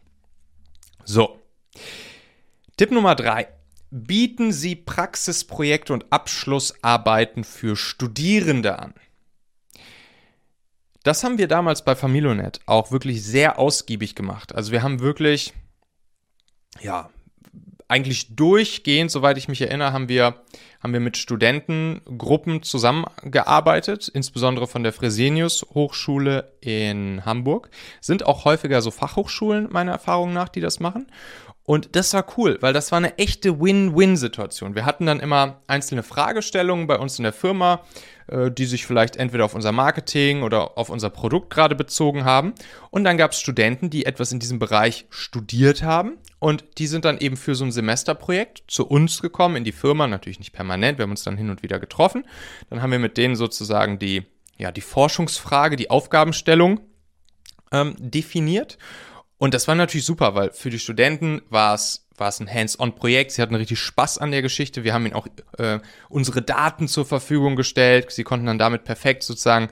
So. 1.04 1.40
Tipp 2.76 2.90
Nummer 2.90 3.14
3. 3.14 3.48
Bieten 3.90 4.52
Sie 4.52 4.76
Praxisprojekte 4.76 5.92
und 5.92 6.12
Abschlussarbeiten 6.12 7.42
für 7.42 7.74
Studierende 7.74 8.78
an. 8.78 8.94
Das 11.02 11.24
haben 11.24 11.38
wir 11.38 11.48
damals 11.48 11.84
bei 11.84 11.96
Familionet 11.96 12.60
auch 12.66 12.90
wirklich 12.90 13.22
sehr 13.24 13.58
ausgiebig 13.58 14.14
gemacht. 14.14 14.54
Also 14.54 14.72
wir 14.72 14.82
haben 14.82 15.00
wirklich, 15.00 15.54
ja, 16.80 17.10
eigentlich 17.90 18.36
durchgehend, 18.36 19.10
soweit 19.10 19.36
ich 19.36 19.48
mich 19.48 19.60
erinnere, 19.60 19.92
haben 19.92 20.08
wir, 20.08 20.44
haben 20.80 20.92
wir 20.92 21.00
mit 21.00 21.16
Studentengruppen 21.16 22.62
zusammengearbeitet, 22.62 24.08
insbesondere 24.08 24.68
von 24.68 24.84
der 24.84 24.92
Fresenius 24.92 25.66
Hochschule 25.74 26.52
in 26.60 27.24
Hamburg. 27.24 27.68
Sind 28.00 28.24
auch 28.24 28.44
häufiger 28.44 28.80
so 28.80 28.92
Fachhochschulen, 28.92 29.68
meiner 29.72 29.90
Erfahrung 29.90 30.32
nach, 30.32 30.48
die 30.48 30.60
das 30.60 30.78
machen. 30.78 31.10
Und 31.64 31.94
das 31.94 32.12
war 32.14 32.26
cool, 32.36 32.58
weil 32.60 32.72
das 32.72 32.90
war 32.90 32.96
eine 32.96 33.16
echte 33.18 33.60
Win-Win-Situation. 33.60 34.74
Wir 34.74 34.84
hatten 34.84 35.06
dann 35.06 35.20
immer 35.20 35.60
einzelne 35.66 36.02
Fragestellungen 36.02 36.86
bei 36.86 36.98
uns 36.98 37.18
in 37.18 37.22
der 37.22 37.32
Firma, 37.32 37.84
äh, 38.26 38.50
die 38.50 38.64
sich 38.64 38.86
vielleicht 38.86 39.16
entweder 39.16 39.44
auf 39.44 39.54
unser 39.54 39.70
Marketing 39.70 40.42
oder 40.42 40.76
auf 40.78 40.90
unser 40.90 41.10
Produkt 41.10 41.50
gerade 41.50 41.76
bezogen 41.76 42.24
haben. 42.24 42.54
Und 42.90 43.04
dann 43.04 43.16
gab 43.16 43.32
es 43.32 43.40
Studenten, 43.40 43.90
die 43.90 44.06
etwas 44.06 44.32
in 44.32 44.40
diesem 44.40 44.58
Bereich 44.58 45.06
studiert 45.10 45.82
haben. 45.82 46.18
Und 46.38 46.64
die 46.78 46.86
sind 46.86 47.04
dann 47.04 47.18
eben 47.18 47.36
für 47.36 47.54
so 47.54 47.64
ein 47.64 47.72
Semesterprojekt 47.72 48.64
zu 48.66 48.86
uns 48.88 49.20
gekommen, 49.20 49.56
in 49.56 49.64
die 49.64 49.72
Firma, 49.72 50.06
natürlich 50.06 50.38
nicht 50.38 50.52
permanent, 50.52 50.98
wir 50.98 51.04
haben 51.04 51.10
uns 51.10 51.22
dann 51.22 51.36
hin 51.36 51.50
und 51.50 51.62
wieder 51.62 51.78
getroffen. 51.78 52.24
Dann 52.70 52.82
haben 52.82 52.90
wir 52.92 52.98
mit 52.98 53.16
denen 53.16 53.36
sozusagen 53.36 53.98
die, 53.98 54.24
ja, 54.56 54.72
die 54.72 54.80
Forschungsfrage, 54.80 55.76
die 55.76 55.90
Aufgabenstellung 55.90 56.80
ähm, 57.70 57.94
definiert. 57.98 58.78
Und 59.40 59.54
das 59.54 59.66
war 59.66 59.74
natürlich 59.74 60.04
super, 60.04 60.34
weil 60.34 60.52
für 60.52 60.68
die 60.68 60.78
Studenten 60.78 61.40
war 61.48 61.74
es 61.74 62.06
war 62.18 62.28
es 62.28 62.38
ein 62.40 62.52
Hands-on-Projekt. 62.52 63.30
Sie 63.30 63.40
hatten 63.40 63.54
richtig 63.54 63.78
Spaß 63.78 64.18
an 64.18 64.30
der 64.30 64.42
Geschichte. 64.42 64.84
Wir 64.84 64.92
haben 64.92 65.06
ihnen 65.06 65.14
auch 65.14 65.26
äh, 65.56 65.78
unsere 66.10 66.42
Daten 66.42 66.86
zur 66.86 67.06
Verfügung 67.06 67.56
gestellt. 67.56 68.10
Sie 68.10 68.22
konnten 68.24 68.44
dann 68.44 68.58
damit 68.58 68.84
perfekt 68.84 69.22
sozusagen 69.22 69.70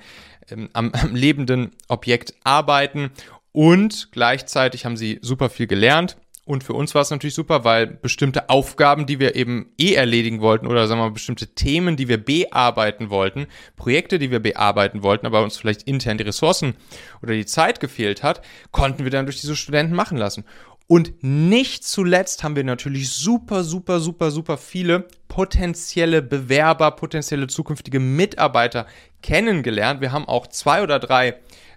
ähm, 0.50 0.70
am, 0.72 0.90
am 0.94 1.14
lebenden 1.14 1.72
Objekt 1.87 2.32
arbeiten. 2.44 3.10
Und 3.52 4.08
gleichzeitig 4.10 4.87
haben 4.87 4.96
sie 4.96 5.18
super 5.20 5.50
viel 5.50 5.66
gelernt. 5.66 6.16
Und 6.49 6.64
für 6.64 6.73
uns 6.73 6.95
war 6.95 7.02
es 7.02 7.11
natürlich 7.11 7.35
super, 7.35 7.64
weil 7.64 7.87
bestimmte 7.87 8.49
Aufgaben, 8.49 9.05
die 9.05 9.21
wir 9.21 9.37
eben 9.37 9.71
eh 9.78 9.93
erledigen 9.93 10.40
wollten 10.40 10.67
oder 10.67 10.88
sagen 10.88 10.99
wir 10.99 11.09
mal 11.09 11.12
bestimmte 11.12 11.49
Themen, 11.49 11.99
die 11.99 12.09
wir 12.09 12.17
bearbeiten 12.17 13.11
wollten, 13.11 13.47
Projekte, 13.76 14.19
die 14.19 14.31
wir 14.31 14.40
bearbeiten 14.40 15.02
wollten, 15.02 15.26
aber 15.26 15.43
uns 15.43 15.59
vielleicht 15.59 15.83
intern 15.83 16.17
die 16.17 16.25
Ressourcen 16.25 16.75
oder 17.23 17.35
die 17.35 17.45
Zeit 17.45 17.81
gefehlt 17.81 18.23
hat, 18.23 18.40
konnten 18.71 19.05
wir 19.05 19.11
dann 19.11 19.26
durch 19.26 19.43
diese 19.43 19.57
Studenten 19.57 19.95
machen 19.95 20.17
lassen. 20.17 20.45
Und 20.87 21.23
nicht 21.23 21.85
zuletzt 21.85 22.43
haben 22.43 22.57
wir 22.57 22.64
natürlich 22.64 23.11
super, 23.11 23.62
super, 23.62 24.00
super, 24.00 24.31
super 24.31 24.57
viele 24.57 25.07
potenzielle 25.28 26.23
Bewerber, 26.23 26.93
potenzielle 26.93 27.49
zukünftige 27.49 28.00
Mitarbeiter 28.00 28.87
kennengelernt. 29.21 30.00
Wir 30.00 30.12
haben 30.12 30.26
auch 30.26 30.47
zwei 30.47 30.83
oder 30.83 30.99
drei 30.99 31.35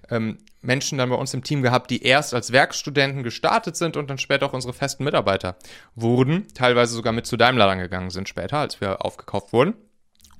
ähm, 0.09 0.37
Menschen 0.61 0.97
dann 0.97 1.09
bei 1.09 1.15
uns 1.15 1.33
im 1.33 1.43
Team 1.43 1.61
gehabt, 1.61 1.89
die 1.89 2.03
erst 2.03 2.33
als 2.33 2.51
Werkstudenten 2.51 3.23
gestartet 3.23 3.75
sind 3.75 3.97
und 3.97 4.09
dann 4.09 4.17
später 4.17 4.45
auch 4.45 4.53
unsere 4.53 4.73
festen 4.73 5.03
Mitarbeiter 5.03 5.55
wurden, 5.95 6.47
teilweise 6.53 6.93
sogar 6.93 7.13
mit 7.13 7.25
zu 7.25 7.37
Daimler 7.37 7.67
dann 7.67 7.79
gegangen 7.79 8.11
sind 8.11 8.29
später, 8.29 8.57
als 8.57 8.81
wir 8.81 9.03
aufgekauft 9.03 9.53
wurden. 9.53 9.73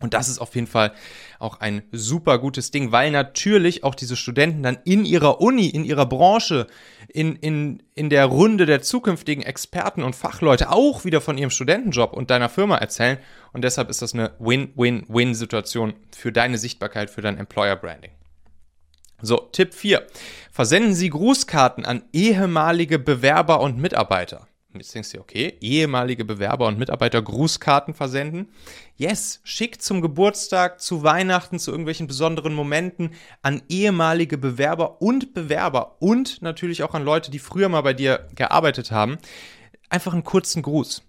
Und 0.01 0.16
das 0.16 0.28
ist 0.30 0.40
auf 0.40 0.56
jeden 0.56 0.68
Fall 0.68 0.94
auch 1.40 1.60
ein 1.60 1.84
super 1.92 2.40
gutes 2.40 2.72
Ding, 2.72 2.92
weil 2.92 3.12
natürlich 3.12 3.84
auch 3.84 3.96
diese 3.96 4.16
Studenten 4.16 4.63
dann 4.63 4.80
in 4.84 5.06
ihrer 5.06 5.42
Uni, 5.42 5.68
in 5.70 5.86
ihrer 5.86 6.08
Branche, 6.08 6.68
in, 7.08 7.36
in, 7.36 7.84
in 7.94 8.10
der 8.10 8.25
Runde 8.25 8.66
der 8.66 8.82
zukünftigen 8.82 9.44
Experten 9.44 10.01
und 10.01 10.16
Fachleute 10.16 10.72
auch 10.72 11.06
wieder 11.06 11.22
von 11.22 11.38
ihrem 11.38 11.51
Studentenjob 11.51 12.13
und 12.13 12.32
deiner 12.32 12.50
Firma 12.50 12.78
erzählen. 12.78 13.20
Und 13.54 13.63
deshalb 13.63 13.90
ist 13.90 14.01
das 14.01 14.13
eine 14.13 14.32
Win-Win-Win-Situation 14.40 15.94
für 16.16 16.32
deine 16.32 16.58
Sichtbarkeit, 16.58 17.12
für 17.12 17.22
dein 17.22 17.38
Employer 17.38 17.75
Branding. 17.75 18.12
So, 19.24 19.38
Tipp 19.38 19.75
4. 19.75 20.08
Versenden 20.51 20.96
Sie 20.96 21.10
Grußkarten 21.10 21.86
an 21.86 22.04
ehemalige 22.12 22.98
Bewerber 22.98 23.62
und 23.62 23.78
Mitarbeiter. 23.78 24.48
Jetzt 24.74 24.96
denkst 24.96 25.12
du, 25.12 25.20
okay, 25.20 25.58
ehemalige 25.62 26.25
Bewerber 26.25 26.68
und 26.68 26.80
Mitarbeiter 26.80 27.22
Grußkarten 27.22 27.94
versenden. 27.94 28.50
Yes, 28.96 29.42
schick 29.44 29.82
zum 29.82 30.01
Geburtstag, 30.01 30.82
zu 30.82 31.04
Weihnachten, 31.04 31.60
zu 31.60 31.72
irgendwelchen 31.72 32.08
besonderen 32.08 32.54
Momenten 32.54 33.12
an 33.44 33.62
ehemalige 33.70 34.38
Bewerber 34.38 35.01
und 35.01 35.34
Bewerber 35.34 35.98
und 36.00 36.42
natürlich 36.42 36.82
auch 36.84 36.96
an 36.96 37.04
Leute, 37.04 37.30
die 37.30 37.40
früher 37.40 37.70
mal 37.70 37.82
bei 37.82 37.94
dir 37.94 38.28
gearbeitet 38.34 38.92
haben. 38.92 39.18
Einfach 39.90 40.13
einen 40.13 40.24
kurzen 40.24 40.62
Gruß. 40.63 41.04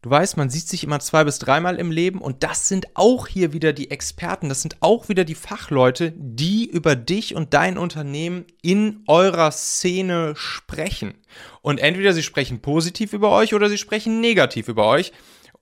Du 0.00 0.10
weißt, 0.10 0.36
man 0.36 0.48
sieht 0.48 0.68
sich 0.68 0.84
immer 0.84 1.00
zwei 1.00 1.24
bis 1.24 1.40
dreimal 1.40 1.76
im 1.76 1.90
Leben 1.90 2.20
und 2.20 2.44
das 2.44 2.68
sind 2.68 2.86
auch 2.94 3.26
hier 3.26 3.52
wieder 3.52 3.72
die 3.72 3.90
Experten, 3.90 4.48
das 4.48 4.62
sind 4.62 4.76
auch 4.80 5.08
wieder 5.08 5.24
die 5.24 5.34
Fachleute, 5.34 6.14
die 6.16 6.70
über 6.70 6.94
dich 6.94 7.34
und 7.34 7.52
dein 7.52 7.76
Unternehmen 7.78 8.44
in 8.62 9.02
eurer 9.08 9.50
Szene 9.50 10.34
sprechen. 10.36 11.14
Und 11.62 11.78
entweder 11.78 12.12
sie 12.12 12.22
sprechen 12.22 12.60
positiv 12.60 13.12
über 13.12 13.30
euch 13.30 13.54
oder 13.54 13.68
sie 13.68 13.78
sprechen 13.78 14.20
negativ 14.20 14.68
über 14.68 14.86
euch. 14.86 15.12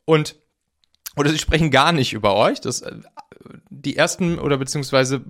Und 0.04 0.36
oder 1.16 1.30
sie 1.30 1.38
sprechen 1.38 1.70
gar 1.70 1.92
nicht 1.92 2.12
über 2.12 2.36
euch. 2.36 2.60
Das, 2.60 2.82
äh, 2.82 2.94
die 3.70 3.96
ersten 3.96 4.38
oder 4.38 4.58
beziehungsweise 4.58 5.24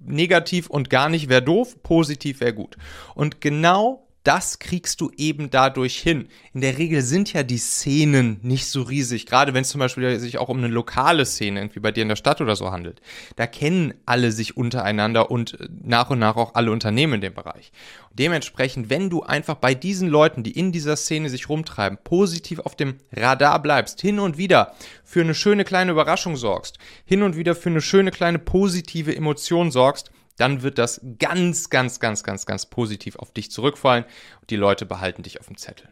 negativ 0.00 0.68
und 0.68 0.90
gar 0.90 1.08
nicht 1.08 1.28
wäre 1.28 1.42
doof, 1.42 1.82
positiv 1.82 2.40
wäre 2.40 2.54
gut. 2.54 2.76
Und 3.14 3.40
genau 3.40 4.03
das 4.24 4.58
kriegst 4.58 5.02
du 5.02 5.10
eben 5.16 5.50
dadurch 5.50 5.98
hin. 5.98 6.28
In 6.54 6.62
der 6.62 6.78
Regel 6.78 7.02
sind 7.02 7.32
ja 7.34 7.42
die 7.42 7.58
Szenen 7.58 8.40
nicht 8.42 8.66
so 8.66 8.82
riesig, 8.82 9.26
gerade 9.26 9.52
wenn 9.52 9.62
es 9.62 9.68
zum 9.68 9.80
Beispiel 9.80 10.18
sich 10.18 10.38
auch 10.38 10.48
um 10.48 10.58
eine 10.58 10.68
lokale 10.68 11.26
Szene 11.26 11.60
irgendwie 11.60 11.80
bei 11.80 11.92
dir 11.92 12.02
in 12.02 12.08
der 12.08 12.16
Stadt 12.16 12.40
oder 12.40 12.56
so 12.56 12.72
handelt. 12.72 13.02
Da 13.36 13.46
kennen 13.46 13.92
alle 14.06 14.32
sich 14.32 14.56
untereinander 14.56 15.30
und 15.30 15.60
äh, 15.60 15.68
nach 15.82 16.08
und 16.08 16.18
nach 16.18 16.36
auch 16.36 16.54
alle 16.54 16.72
Unternehmen 16.72 17.14
in 17.14 17.20
dem 17.20 17.34
Bereich. 17.34 17.70
Und 18.08 18.18
dementsprechend, 18.18 18.88
wenn 18.88 19.10
du 19.10 19.22
einfach 19.22 19.56
bei 19.56 19.74
diesen 19.74 20.08
Leuten, 20.08 20.42
die 20.42 20.58
in 20.58 20.72
dieser 20.72 20.96
Szene 20.96 21.28
sich 21.28 21.50
rumtreiben, 21.50 21.98
positiv 22.02 22.60
auf 22.60 22.74
dem 22.74 22.96
Radar 23.12 23.60
bleibst, 23.60 24.00
hin 24.00 24.18
und 24.18 24.38
wieder 24.38 24.74
für 25.04 25.20
eine 25.20 25.34
schöne 25.34 25.64
kleine 25.64 25.92
Überraschung 25.92 26.36
sorgst, 26.36 26.78
hin 27.04 27.22
und 27.22 27.36
wieder 27.36 27.54
für 27.54 27.68
eine 27.68 27.82
schöne 27.82 28.10
kleine 28.10 28.38
positive 28.38 29.14
Emotion 29.14 29.70
sorgst, 29.70 30.10
dann 30.36 30.62
wird 30.62 30.78
das 30.78 31.00
ganz, 31.18 31.70
ganz, 31.70 32.00
ganz, 32.00 32.22
ganz, 32.24 32.46
ganz 32.46 32.66
positiv 32.66 33.16
auf 33.16 33.32
dich 33.32 33.50
zurückfallen 33.50 34.04
und 34.40 34.50
die 34.50 34.56
Leute 34.56 34.86
behalten 34.86 35.22
dich 35.22 35.40
auf 35.40 35.46
dem 35.46 35.56
Zettel. 35.56 35.88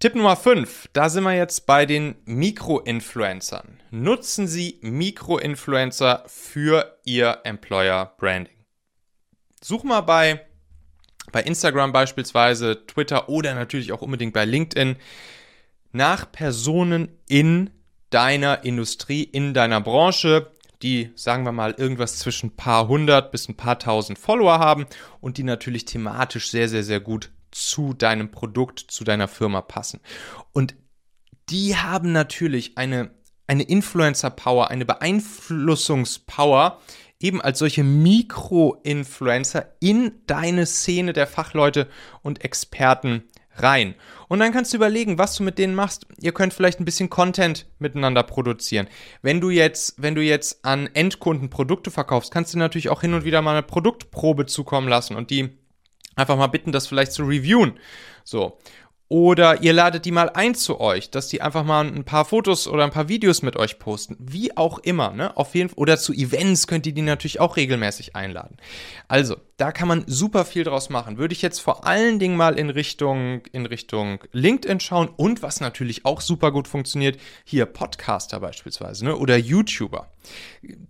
Tipp 0.00 0.16
Nummer 0.16 0.36
5, 0.36 0.90
da 0.92 1.08
sind 1.08 1.24
wir 1.24 1.34
jetzt 1.34 1.66
bei 1.66 1.86
den 1.86 2.16
Mikroinfluencern. 2.26 3.80
Nutzen 3.90 4.46
Sie 4.46 4.78
Mikroinfluencer 4.82 6.24
für 6.26 6.98
Ihr 7.04 7.40
Employer 7.44 8.14
Branding. 8.18 8.66
Such 9.62 9.82
mal 9.84 10.02
bei, 10.02 10.44
bei 11.32 11.42
Instagram 11.42 11.92
beispielsweise, 11.92 12.86
Twitter 12.86 13.30
oder 13.30 13.54
natürlich 13.54 13.92
auch 13.92 14.02
unbedingt 14.02 14.34
bei 14.34 14.44
LinkedIn 14.44 14.96
nach 15.92 16.30
Personen 16.30 17.08
in 17.26 17.70
deiner 18.10 18.64
Industrie, 18.64 19.22
in 19.22 19.54
deiner 19.54 19.80
Branche, 19.80 20.52
die, 20.82 21.10
sagen 21.14 21.44
wir 21.44 21.52
mal, 21.52 21.74
irgendwas 21.76 22.18
zwischen 22.18 22.48
ein 22.48 22.56
paar 22.56 22.88
hundert 22.88 23.30
bis 23.30 23.48
ein 23.48 23.56
paar 23.56 23.78
tausend 23.78 24.18
Follower 24.18 24.58
haben 24.58 24.86
und 25.20 25.38
die 25.38 25.42
natürlich 25.42 25.84
thematisch 25.84 26.50
sehr, 26.50 26.68
sehr, 26.68 26.82
sehr 26.84 27.00
gut 27.00 27.30
zu 27.50 27.94
deinem 27.94 28.30
Produkt, 28.30 28.80
zu 28.80 29.04
deiner 29.04 29.28
Firma 29.28 29.60
passen. 29.60 30.00
Und 30.52 30.74
die 31.48 31.76
haben 31.76 32.12
natürlich 32.12 32.76
eine, 32.76 33.10
eine 33.46 33.62
Influencer-Power, 33.62 34.70
eine 34.70 34.84
Beeinflussungspower, 34.84 36.80
eben 37.20 37.40
als 37.40 37.58
solche 37.58 37.84
Mikro-Influencer 37.84 39.74
in 39.80 40.12
deine 40.26 40.66
Szene 40.66 41.12
der 41.12 41.26
Fachleute 41.26 41.88
und 42.22 42.44
Experten 42.44 43.24
rein. 43.56 43.94
Und 44.28 44.38
dann 44.40 44.52
kannst 44.52 44.72
du 44.72 44.76
überlegen, 44.76 45.18
was 45.18 45.36
du 45.36 45.42
mit 45.42 45.58
denen 45.58 45.74
machst. 45.74 46.06
Ihr 46.20 46.32
könnt 46.32 46.54
vielleicht 46.54 46.80
ein 46.80 46.84
bisschen 46.84 47.10
Content 47.10 47.66
miteinander 47.78 48.22
produzieren. 48.22 48.88
Wenn 49.22 49.40
du 49.40 49.50
jetzt, 49.50 49.94
wenn 50.02 50.14
du 50.14 50.22
jetzt 50.22 50.64
an 50.64 50.88
Endkunden 50.92 51.50
Produkte 51.50 51.90
verkaufst, 51.90 52.32
kannst 52.32 52.54
du 52.54 52.58
natürlich 52.58 52.88
auch 52.88 53.00
hin 53.00 53.14
und 53.14 53.24
wieder 53.24 53.42
mal 53.42 53.52
eine 53.52 53.62
Produktprobe 53.62 54.46
zukommen 54.46 54.88
lassen 54.88 55.16
und 55.16 55.30
die 55.30 55.50
einfach 56.16 56.36
mal 56.36 56.46
bitten, 56.48 56.72
das 56.72 56.86
vielleicht 56.86 57.12
zu 57.12 57.24
reviewen. 57.24 57.78
So. 58.24 58.58
Oder 59.08 59.62
ihr 59.62 59.74
ladet 59.74 60.06
die 60.06 60.12
mal 60.12 60.30
ein 60.30 60.54
zu 60.54 60.80
euch, 60.80 61.10
dass 61.10 61.28
die 61.28 61.42
einfach 61.42 61.62
mal 61.62 61.86
ein 61.86 62.04
paar 62.04 62.24
Fotos 62.24 62.66
oder 62.66 62.84
ein 62.84 62.90
paar 62.90 63.08
Videos 63.08 63.42
mit 63.42 63.54
euch 63.54 63.78
posten. 63.78 64.16
Wie 64.18 64.56
auch 64.56 64.78
immer, 64.78 65.10
ne? 65.10 65.36
Auf 65.36 65.54
jeden 65.54 65.68
Fall. 65.68 65.78
Oder 65.78 65.98
zu 65.98 66.14
Events 66.14 66.66
könnt 66.66 66.86
ihr 66.86 66.94
die 66.94 67.02
natürlich 67.02 67.38
auch 67.38 67.56
regelmäßig 67.56 68.16
einladen. 68.16 68.56
Also, 69.06 69.36
da 69.58 69.72
kann 69.72 69.88
man 69.88 70.04
super 70.06 70.46
viel 70.46 70.64
draus 70.64 70.88
machen. 70.88 71.18
Würde 71.18 71.34
ich 71.34 71.42
jetzt 71.42 71.60
vor 71.60 71.86
allen 71.86 72.18
Dingen 72.18 72.36
mal 72.36 72.58
in 72.58 72.70
Richtung, 72.70 73.42
in 73.52 73.66
Richtung 73.66 74.20
LinkedIn 74.32 74.80
schauen 74.80 75.10
und 75.16 75.42
was 75.42 75.60
natürlich 75.60 76.06
auch 76.06 76.22
super 76.22 76.50
gut 76.50 76.66
funktioniert, 76.66 77.20
hier 77.44 77.66
Podcaster 77.66 78.40
beispielsweise, 78.40 79.04
ne? 79.04 79.16
Oder 79.16 79.36
YouTuber. 79.36 80.10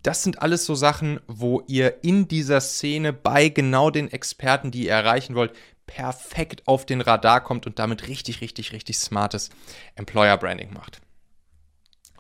Das 0.02 0.23
sind 0.23 0.40
alles 0.40 0.64
so 0.64 0.76
Sachen, 0.76 1.18
wo 1.26 1.62
ihr 1.66 2.04
in 2.04 2.28
dieser 2.28 2.61
Szene 2.61 3.12
bei 3.12 3.49
genau 3.49 3.90
den 3.90 4.11
Experten, 4.11 4.71
die 4.71 4.85
ihr 4.85 4.92
erreichen 4.92 5.35
wollt, 5.35 5.52
perfekt 5.87 6.67
auf 6.67 6.87
den 6.87 7.00
Radar 7.00 7.43
kommt 7.43 7.67
und 7.67 7.79
damit 7.79 8.09
richtig, 8.09 8.41
richtig, 8.41 8.73
richtig 8.73 8.99
smartes 8.99 9.50
Employer 9.95 10.37
Branding 10.37 10.73
macht. 10.73 11.00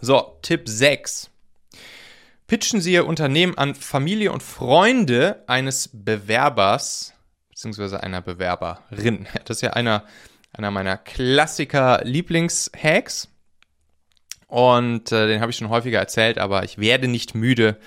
So, 0.00 0.38
Tipp 0.42 0.62
6. 0.66 1.30
Pitchen 2.46 2.80
Sie 2.80 2.92
Ihr 2.92 3.06
Unternehmen 3.06 3.56
an 3.56 3.74
Familie 3.74 4.30
und 4.30 4.42
Freunde 4.42 5.42
eines 5.46 5.88
Bewerbers 5.92 7.14
bzw. 7.50 7.96
einer 7.96 8.20
Bewerberin. 8.20 9.26
Das 9.44 9.56
ist 9.58 9.62
ja 9.62 9.70
einer, 9.70 10.04
einer 10.52 10.70
meiner 10.70 10.98
Klassiker-Lieblingshacks. 10.98 13.28
Und 14.46 15.10
äh, 15.10 15.26
den 15.26 15.40
habe 15.40 15.50
ich 15.50 15.56
schon 15.56 15.70
häufiger 15.70 15.98
erzählt, 15.98 16.38
aber 16.38 16.64
ich 16.64 16.76
werde 16.78 17.08
nicht 17.08 17.34
müde, 17.34 17.78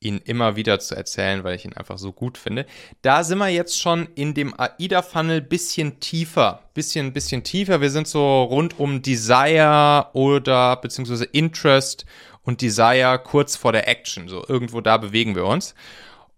ihn 0.00 0.18
immer 0.24 0.56
wieder 0.56 0.80
zu 0.80 0.96
erzählen, 0.96 1.44
weil 1.44 1.54
ich 1.54 1.66
ihn 1.66 1.74
einfach 1.74 1.98
so 1.98 2.12
gut 2.12 2.38
finde. 2.38 2.66
Da 3.02 3.22
sind 3.22 3.38
wir 3.38 3.48
jetzt 3.48 3.78
schon 3.78 4.08
in 4.14 4.32
dem 4.32 4.58
AIDA-Funnel 4.58 5.42
bisschen 5.42 6.00
tiefer, 6.00 6.62
bisschen, 6.72 7.12
bisschen 7.12 7.44
tiefer. 7.44 7.82
Wir 7.82 7.90
sind 7.90 8.08
so 8.08 8.42
rund 8.44 8.78
um 8.78 9.02
Desire 9.02 10.06
oder 10.14 10.76
beziehungsweise 10.76 11.24
Interest 11.26 12.06
und 12.42 12.62
Desire 12.62 13.20
kurz 13.22 13.56
vor 13.56 13.72
der 13.72 13.88
Action. 13.88 14.28
So 14.28 14.42
irgendwo 14.48 14.80
da 14.80 14.96
bewegen 14.96 15.34
wir 15.34 15.44
uns. 15.44 15.74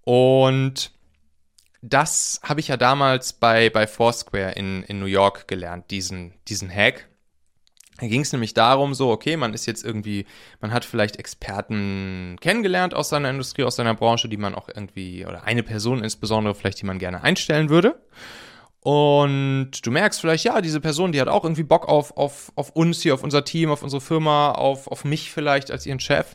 Und 0.05 0.91
das 1.83 2.41
habe 2.43 2.61
ich 2.61 2.69
ja 2.69 2.77
damals 2.77 3.33
bei, 3.33 3.71
bei 3.71 3.87
Foursquare 3.87 4.53
in, 4.53 4.83
in 4.85 4.99
New 4.99 5.07
York 5.07 5.47
gelernt, 5.47 5.91
diesen, 5.91 6.35
diesen 6.49 6.69
Hack. 6.69 7.09
Da 8.03 8.09
ging 8.09 8.23
es 8.23 8.33
nämlich 8.33 8.53
darum, 8.53 8.95
so, 8.95 9.13
okay, 9.13 9.37
man 9.37 9.55
ist 9.55 9.65
jetzt 9.67 9.85
irgendwie, 9.85 10.27
man 10.61 10.73
hat 10.73 10.85
vielleicht 10.85 11.21
Experten 11.21 12.37
kennengelernt 12.41 12.95
aus 12.95 13.11
seiner 13.11 13.31
Industrie, 13.31 13.63
aus 13.63 13.77
seiner 13.77 13.95
Branche, 13.95 14.29
die 14.29 14.39
man 14.39 14.57
auch 14.57 14.69
irgendwie, 14.69 15.25
oder 15.25 15.45
eine 15.45 15.63
Person 15.63 16.03
insbesondere 16.03 16.57
vielleicht, 16.57 16.81
die 16.81 16.87
man 16.87 16.99
gerne 16.99 17.23
einstellen 17.23 17.69
würde. 17.69 17.95
Und 18.81 19.71
du 19.85 19.93
merkst 19.93 20.21
vielleicht, 20.21 20.43
ja, 20.43 20.61
diese 20.61 20.81
Person, 20.81 21.13
die 21.13 21.21
hat 21.21 21.29
auch 21.29 21.45
irgendwie 21.45 21.63
Bock 21.63 21.89
auf, 21.89 22.17
auf, 22.17 22.51
auf 22.57 22.71
uns 22.71 23.03
hier, 23.03 23.15
auf 23.15 23.23
unser 23.23 23.45
Team, 23.45 23.71
auf 23.71 23.85
unsere 23.85 24.01
Firma, 24.01 24.51
auf, 24.51 24.89
auf 24.89 25.05
mich 25.05 25.31
vielleicht 25.31 25.71
als 25.71 25.87
ihren 25.87 26.01
Chef 26.01 26.35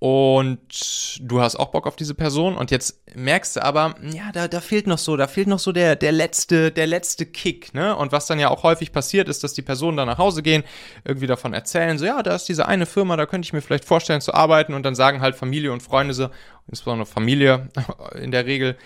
und 0.00 1.20
du 1.20 1.42
hast 1.42 1.56
auch 1.56 1.68
Bock 1.68 1.86
auf 1.86 1.94
diese 1.94 2.14
Person 2.14 2.56
und 2.56 2.70
jetzt 2.70 3.02
merkst 3.14 3.56
du 3.56 3.62
aber, 3.62 3.94
ja, 4.02 4.32
da, 4.32 4.48
da 4.48 4.62
fehlt 4.62 4.86
noch 4.86 4.96
so, 4.96 5.14
da 5.14 5.26
fehlt 5.26 5.46
noch 5.46 5.58
so 5.58 5.72
der, 5.72 5.94
der 5.94 6.10
letzte, 6.10 6.72
der 6.72 6.86
letzte 6.86 7.26
Kick, 7.26 7.74
ne? 7.74 7.94
Und 7.94 8.10
was 8.10 8.24
dann 8.24 8.38
ja 8.38 8.48
auch 8.48 8.62
häufig 8.62 8.92
passiert 8.92 9.28
ist, 9.28 9.44
dass 9.44 9.52
die 9.52 9.60
Personen 9.60 9.98
dann 9.98 10.08
nach 10.08 10.16
Hause 10.16 10.42
gehen, 10.42 10.64
irgendwie 11.04 11.26
davon 11.26 11.52
erzählen, 11.52 11.98
so, 11.98 12.06
ja, 12.06 12.22
da 12.22 12.34
ist 12.34 12.48
diese 12.48 12.66
eine 12.66 12.86
Firma, 12.86 13.18
da 13.18 13.26
könnte 13.26 13.44
ich 13.44 13.52
mir 13.52 13.60
vielleicht 13.60 13.84
vorstellen 13.84 14.22
zu 14.22 14.32
arbeiten 14.32 14.72
und 14.72 14.84
dann 14.84 14.94
sagen 14.94 15.20
halt 15.20 15.36
Familie 15.36 15.70
und 15.70 15.82
Freunde 15.82 16.14
so, 16.14 16.30
insbesondere 16.66 17.04
Familie 17.04 17.68
in 18.14 18.30
der 18.30 18.46
Regel, 18.46 18.78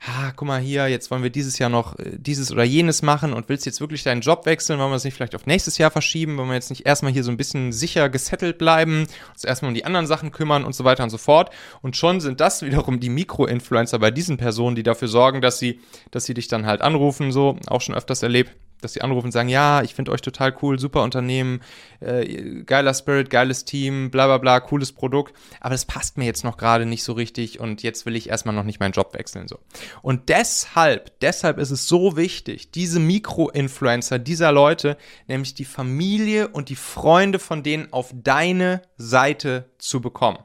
ah, 0.00 0.32
guck 0.34 0.46
mal 0.46 0.60
hier, 0.60 0.88
jetzt 0.88 1.10
wollen 1.10 1.22
wir 1.22 1.30
dieses 1.30 1.58
Jahr 1.58 1.70
noch 1.70 1.98
äh, 1.98 2.16
dieses 2.16 2.52
oder 2.52 2.64
jenes 2.64 3.02
machen 3.02 3.32
und 3.32 3.48
willst 3.48 3.66
jetzt 3.66 3.80
wirklich 3.80 4.02
deinen 4.02 4.20
Job 4.20 4.46
wechseln, 4.46 4.78
wollen 4.78 4.90
wir 4.90 4.96
es 4.96 5.04
nicht 5.04 5.14
vielleicht 5.14 5.34
auf 5.34 5.46
nächstes 5.46 5.78
Jahr 5.78 5.90
verschieben, 5.90 6.36
wollen 6.36 6.48
wir 6.48 6.54
jetzt 6.54 6.70
nicht 6.70 6.86
erstmal 6.86 7.12
hier 7.12 7.24
so 7.24 7.30
ein 7.30 7.36
bisschen 7.36 7.72
sicher 7.72 8.08
gesettelt 8.08 8.58
bleiben, 8.58 9.06
uns 9.32 9.44
erstmal 9.44 9.70
um 9.70 9.74
die 9.74 9.84
anderen 9.84 10.06
Sachen 10.06 10.32
kümmern 10.32 10.64
und 10.64 10.74
so 10.74 10.84
weiter 10.84 11.04
und 11.04 11.10
so 11.10 11.18
fort. 11.18 11.50
Und 11.82 11.96
schon 11.96 12.20
sind 12.20 12.40
das 12.40 12.62
wiederum 12.62 13.00
die 13.00 13.08
Mikroinfluencer 13.08 13.98
bei 13.98 14.10
diesen 14.10 14.36
Personen, 14.36 14.76
die 14.76 14.82
dafür 14.82 15.08
sorgen, 15.08 15.40
dass 15.40 15.58
sie, 15.58 15.80
dass 16.10 16.24
sie 16.24 16.34
dich 16.34 16.48
dann 16.48 16.66
halt 16.66 16.82
anrufen, 16.82 17.32
so, 17.32 17.58
auch 17.66 17.80
schon 17.80 17.94
öfters 17.94 18.22
erlebt 18.22 18.52
dass 18.80 18.92
sie 18.92 19.02
anrufen 19.02 19.26
und 19.26 19.32
sagen, 19.32 19.48
ja, 19.48 19.82
ich 19.82 19.94
finde 19.94 20.12
euch 20.12 20.20
total 20.20 20.56
cool, 20.62 20.78
super 20.78 21.02
Unternehmen, 21.02 21.60
äh, 22.00 22.62
geiler 22.64 22.94
Spirit, 22.94 23.30
geiles 23.30 23.64
Team, 23.64 24.10
bla 24.10 24.26
bla 24.26 24.38
bla, 24.38 24.60
cooles 24.60 24.92
Produkt, 24.92 25.34
aber 25.60 25.74
das 25.74 25.84
passt 25.84 26.18
mir 26.18 26.24
jetzt 26.24 26.44
noch 26.44 26.56
gerade 26.56 26.86
nicht 26.86 27.02
so 27.02 27.12
richtig 27.12 27.60
und 27.60 27.82
jetzt 27.82 28.06
will 28.06 28.16
ich 28.16 28.28
erstmal 28.28 28.54
noch 28.54 28.64
nicht 28.64 28.80
meinen 28.80 28.92
Job 28.92 29.14
wechseln. 29.14 29.48
So. 29.48 29.58
Und 30.02 30.28
deshalb, 30.28 31.18
deshalb 31.20 31.58
ist 31.58 31.70
es 31.70 31.88
so 31.88 32.16
wichtig, 32.16 32.70
diese 32.70 33.00
Mikro-Influencer 33.00 34.18
dieser 34.18 34.52
Leute, 34.52 34.96
nämlich 35.26 35.54
die 35.54 35.64
Familie 35.64 36.48
und 36.48 36.68
die 36.68 36.76
Freunde 36.76 37.38
von 37.38 37.62
denen 37.62 37.92
auf 37.92 38.12
deine 38.14 38.82
Seite 38.96 39.70
zu 39.78 40.00
bekommen. 40.00 40.38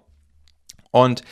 Und 0.91 1.23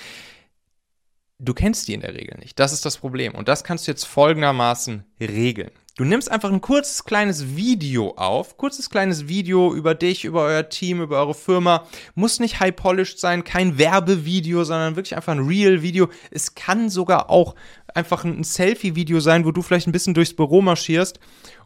du 1.39 1.53
kennst 1.53 1.87
die 1.87 1.93
in 1.93 2.01
der 2.01 2.13
Regel 2.13 2.37
nicht. 2.39 2.59
Das 2.59 2.73
ist 2.73 2.85
das 2.85 2.97
Problem. 2.97 3.35
Und 3.35 3.47
das 3.47 3.63
kannst 3.63 3.87
du 3.87 3.91
jetzt 3.91 4.05
folgendermaßen 4.05 5.05
regeln. 5.19 5.71
Du 5.99 6.05
nimmst 6.05 6.31
einfach 6.31 6.49
ein 6.49 6.61
kurzes 6.61 7.03
kleines 7.03 7.57
Video 7.57 8.13
auf, 8.15 8.55
kurzes 8.55 8.89
kleines 8.89 9.27
Video 9.27 9.75
über 9.75 9.95
dich, 9.95 10.23
über 10.23 10.43
euer 10.43 10.69
Team, 10.69 11.01
über 11.01 11.17
eure 11.17 11.33
Firma. 11.33 11.83
Muss 12.15 12.39
nicht 12.39 12.61
high 12.61 12.73
polished 12.73 13.19
sein, 13.19 13.43
kein 13.43 13.77
Werbevideo, 13.77 14.63
sondern 14.63 14.95
wirklich 14.95 15.17
einfach 15.17 15.33
ein 15.33 15.45
Real 15.45 15.81
Video. 15.81 16.07
Es 16.31 16.55
kann 16.55 16.89
sogar 16.89 17.29
auch 17.29 17.53
einfach 17.93 18.23
ein 18.23 18.45
Selfie 18.45 18.95
Video 18.95 19.19
sein, 19.19 19.43
wo 19.43 19.51
du 19.51 19.61
vielleicht 19.61 19.87
ein 19.87 19.91
bisschen 19.91 20.13
durchs 20.13 20.33
Büro 20.33 20.61
marschierst 20.61 21.19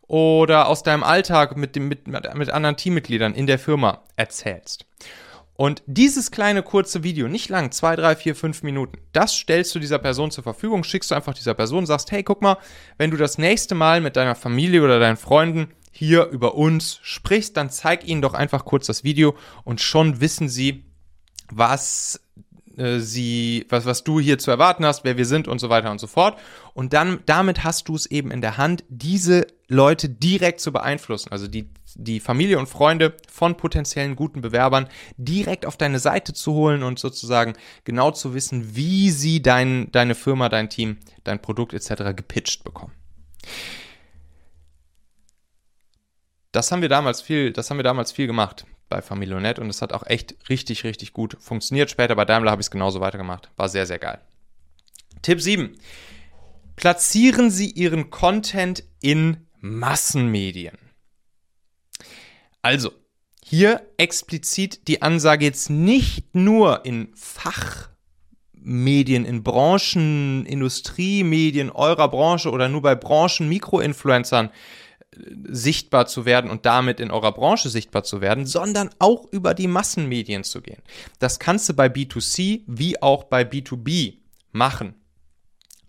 oder 0.07 0.67
aus 0.67 0.81
deinem 0.81 1.03
Alltag 1.03 1.55
mit 1.55 1.75
dem 1.75 1.89
mit, 1.89 2.07
mit 2.07 2.49
anderen 2.49 2.75
Teammitgliedern 2.75 3.35
in 3.35 3.45
der 3.45 3.59
Firma 3.59 4.01
erzählst. 4.15 4.87
Und 5.55 5.83
dieses 5.85 6.31
kleine 6.31 6.63
kurze 6.63 7.03
Video, 7.03 7.27
nicht 7.27 7.49
lang, 7.49 7.71
zwei, 7.71 7.95
drei, 7.95 8.15
vier, 8.15 8.35
fünf 8.35 8.63
Minuten, 8.63 8.97
das 9.11 9.35
stellst 9.35 9.73
du 9.75 9.79
dieser 9.79 9.99
Person 9.99 10.31
zur 10.31 10.43
Verfügung, 10.43 10.83
schickst 10.83 11.11
du 11.11 11.15
einfach 11.15 11.35
dieser 11.35 11.53
Person, 11.53 11.85
sagst, 11.85 12.11
hey, 12.11 12.23
guck 12.23 12.41
mal, 12.41 12.57
wenn 12.97 13.11
du 13.11 13.17
das 13.17 13.37
nächste 13.37 13.75
Mal 13.75 14.01
mit 14.01 14.15
deiner 14.15 14.35
Familie 14.35 14.83
oder 14.83 14.99
deinen 14.99 15.17
Freunden 15.17 15.67
hier 15.91 16.25
über 16.25 16.55
uns 16.55 16.99
sprichst, 17.03 17.55
dann 17.55 17.69
zeig 17.69 18.07
ihnen 18.07 18.23
doch 18.23 18.33
einfach 18.33 18.65
kurz 18.65 18.87
das 18.87 19.03
Video 19.03 19.35
und 19.63 19.79
schon 19.79 20.21
wissen 20.21 20.49
sie, 20.49 20.85
was 21.51 22.19
äh, 22.77 22.99
sie, 22.99 23.65
was, 23.69 23.85
was 23.85 24.03
du 24.03 24.19
hier 24.19 24.39
zu 24.39 24.49
erwarten 24.49 24.85
hast, 24.85 25.03
wer 25.03 25.17
wir 25.17 25.25
sind 25.25 25.47
und 25.47 25.59
so 25.59 25.69
weiter 25.69 25.91
und 25.91 25.99
so 25.99 26.07
fort. 26.07 26.39
Und 26.73 26.93
dann, 26.93 27.19
damit 27.27 27.63
hast 27.63 27.87
du 27.87 27.95
es 27.95 28.07
eben 28.07 28.31
in 28.31 28.41
der 28.41 28.57
Hand, 28.57 28.83
diese 28.89 29.45
Leute 29.67 30.09
direkt 30.09 30.59
zu 30.59 30.73
beeinflussen. 30.73 31.31
Also 31.31 31.47
die, 31.47 31.69
die 31.95 32.19
Familie 32.19 32.59
und 32.59 32.67
Freunde 32.67 33.15
von 33.29 33.55
potenziellen 33.55 34.15
guten 34.15 34.41
Bewerbern 34.41 34.87
direkt 35.17 35.65
auf 35.65 35.77
deine 35.77 35.99
Seite 35.99 36.33
zu 36.33 36.53
holen 36.53 36.83
und 36.83 36.99
sozusagen 36.99 37.53
genau 37.83 38.11
zu 38.11 38.33
wissen, 38.33 38.75
wie 38.75 39.09
sie 39.09 39.41
dein, 39.41 39.91
deine 39.91 40.15
Firma, 40.15 40.49
dein 40.49 40.69
Team, 40.69 40.97
dein 41.23 41.41
Produkt 41.41 41.73
etc. 41.73 42.15
gepitcht 42.15 42.63
bekommen. 42.63 42.93
Das 46.51 46.71
haben 46.71 46.81
wir 46.81 46.89
damals 46.89 47.21
viel, 47.21 47.51
das 47.51 47.69
haben 47.69 47.77
wir 47.77 47.83
damals 47.83 48.11
viel 48.11 48.27
gemacht 48.27 48.65
bei 48.89 49.01
Familionet 49.01 49.57
und 49.57 49.69
es 49.69 49.81
hat 49.81 49.91
auch 49.91 50.05
echt 50.05 50.35
richtig, 50.49 50.83
richtig 50.83 51.13
gut 51.13 51.35
funktioniert. 51.39 51.89
Später 51.89 52.15
bei 52.15 52.25
Daimler 52.25 52.51
habe 52.51 52.61
ich 52.61 52.67
es 52.67 52.71
genauso 52.71 53.01
weitergemacht. 53.01 53.49
War 53.55 53.69
sehr, 53.69 53.87
sehr 53.87 53.97
geil. 53.97 54.19
Tipp 55.23 55.41
7. 55.41 55.75
Platzieren 56.75 57.49
Sie 57.49 57.71
Ihren 57.71 58.11
Content 58.11 58.83
in 59.01 59.47
Massenmedien. 59.61 60.77
Also, 62.63 62.91
hier 63.45 63.81
explizit 63.97 64.87
die 64.87 65.01
Ansage 65.01 65.45
jetzt 65.45 65.69
nicht 65.69 66.33
nur 66.33 66.85
in 66.85 67.09
Fachmedien, 67.13 69.25
in 69.25 69.43
Branchen, 69.43 70.45
Industriemedien 70.45 71.69
eurer 71.69 72.07
Branche 72.07 72.49
oder 72.49 72.69
nur 72.69 72.81
bei 72.81 72.95
Branchen-Mikroinfluencern 72.95 74.49
sichtbar 75.45 76.07
zu 76.07 76.25
werden 76.25 76.49
und 76.49 76.65
damit 76.65 76.99
in 76.99 77.11
eurer 77.11 77.33
Branche 77.33 77.69
sichtbar 77.69 78.03
zu 78.03 78.21
werden, 78.21 78.45
sondern 78.45 78.89
auch 78.97 79.25
über 79.31 79.53
die 79.53 79.67
Massenmedien 79.67 80.43
zu 80.43 80.61
gehen. 80.61 80.81
Das 81.19 81.39
kannst 81.39 81.69
du 81.69 81.73
bei 81.73 81.87
B2C 81.87 82.63
wie 82.65 83.01
auch 83.01 83.25
bei 83.25 83.43
B2B 83.43 84.19
machen. 84.53 84.95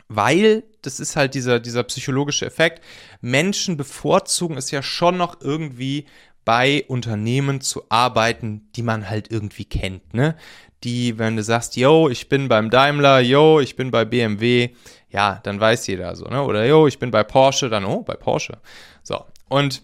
Weil, 0.08 0.64
das 0.82 1.00
ist 1.00 1.16
halt 1.16 1.34
dieser, 1.34 1.60
dieser 1.60 1.84
psychologische 1.84 2.44
Effekt, 2.44 2.82
Menschen 3.20 3.76
bevorzugen 3.76 4.56
es 4.56 4.70
ja 4.70 4.82
schon 4.82 5.16
noch 5.16 5.40
irgendwie 5.40 6.06
bei 6.44 6.84
Unternehmen 6.88 7.60
zu 7.60 7.84
arbeiten, 7.88 8.68
die 8.76 8.82
man 8.82 9.08
halt 9.08 9.30
irgendwie 9.30 9.64
kennt, 9.64 10.14
ne? 10.14 10.36
Die, 10.82 11.18
wenn 11.18 11.36
du 11.36 11.42
sagst, 11.42 11.76
yo, 11.76 12.10
ich 12.10 12.28
bin 12.28 12.48
beim 12.48 12.68
Daimler, 12.68 13.20
yo, 13.20 13.60
ich 13.60 13.74
bin 13.74 13.90
bei 13.90 14.04
BMW, 14.04 14.70
ja, 15.08 15.40
dann 15.42 15.58
weiß 15.58 15.86
jeder 15.86 16.14
so, 16.14 16.26
ne? 16.26 16.42
Oder 16.42 16.66
yo, 16.66 16.86
ich 16.86 16.98
bin 16.98 17.10
bei 17.10 17.24
Porsche, 17.24 17.70
dann, 17.70 17.84
oh, 17.84 18.02
bei 18.02 18.14
Porsche. 18.14 18.58
So, 19.02 19.24
und 19.48 19.82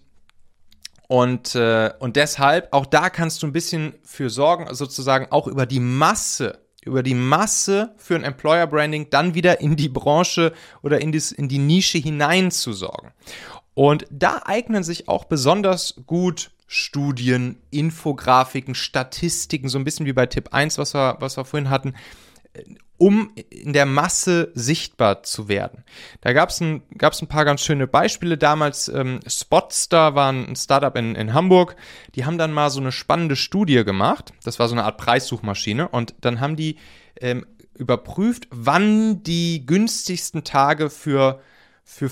und, 1.10 1.56
äh, 1.56 1.90
und 1.98 2.14
deshalb, 2.14 2.68
auch 2.70 2.86
da 2.86 3.10
kannst 3.10 3.42
du 3.42 3.48
ein 3.48 3.52
bisschen 3.52 3.94
für 4.04 4.30
sorgen, 4.30 4.72
sozusagen 4.72 5.26
auch 5.32 5.48
über 5.48 5.66
die 5.66 5.80
Masse, 5.80 6.60
über 6.84 7.02
die 7.02 7.16
Masse 7.16 7.94
für 7.96 8.14
ein 8.14 8.22
Employer 8.22 8.68
Branding 8.68 9.10
dann 9.10 9.34
wieder 9.34 9.60
in 9.60 9.74
die 9.74 9.88
Branche 9.88 10.52
oder 10.82 11.00
in, 11.00 11.10
dies, 11.10 11.32
in 11.32 11.48
die 11.48 11.58
Nische 11.58 11.98
hinein 11.98 12.52
zu 12.52 12.72
sorgen. 12.72 13.12
Und 13.80 14.04
da 14.10 14.42
eignen 14.44 14.84
sich 14.84 15.08
auch 15.08 15.24
besonders 15.24 16.02
gut 16.04 16.50
Studien, 16.66 17.62
Infografiken, 17.70 18.74
Statistiken, 18.74 19.70
so 19.70 19.78
ein 19.78 19.84
bisschen 19.84 20.04
wie 20.04 20.12
bei 20.12 20.26
Tipp 20.26 20.50
1, 20.52 20.76
was 20.76 20.94
wir, 20.94 21.16
was 21.20 21.38
wir 21.38 21.46
vorhin 21.46 21.70
hatten, 21.70 21.94
um 22.98 23.32
in 23.48 23.72
der 23.72 23.86
Masse 23.86 24.52
sichtbar 24.52 25.22
zu 25.22 25.48
werden. 25.48 25.82
Da 26.20 26.34
gab 26.34 26.50
es 26.50 26.60
ein, 26.60 26.82
ein 26.92 27.26
paar 27.28 27.46
ganz 27.46 27.62
schöne 27.62 27.86
Beispiele. 27.86 28.36
Damals 28.36 28.88
ähm, 28.88 29.20
Spotstar 29.26 30.14
war 30.14 30.30
ein 30.30 30.56
Startup 30.56 30.94
in, 30.94 31.14
in 31.14 31.32
Hamburg. 31.32 31.74
Die 32.16 32.26
haben 32.26 32.36
dann 32.36 32.52
mal 32.52 32.68
so 32.68 32.80
eine 32.80 32.92
spannende 32.92 33.34
Studie 33.34 33.82
gemacht. 33.82 34.34
Das 34.44 34.58
war 34.58 34.68
so 34.68 34.74
eine 34.74 34.84
Art 34.84 34.98
Preissuchmaschine. 34.98 35.88
Und 35.88 36.16
dann 36.20 36.40
haben 36.40 36.56
die 36.56 36.76
ähm, 37.18 37.46
überprüft, 37.78 38.46
wann 38.50 39.22
die 39.22 39.64
günstigsten 39.64 40.44
Tage 40.44 40.90
für, 40.90 41.40
für 41.82 42.10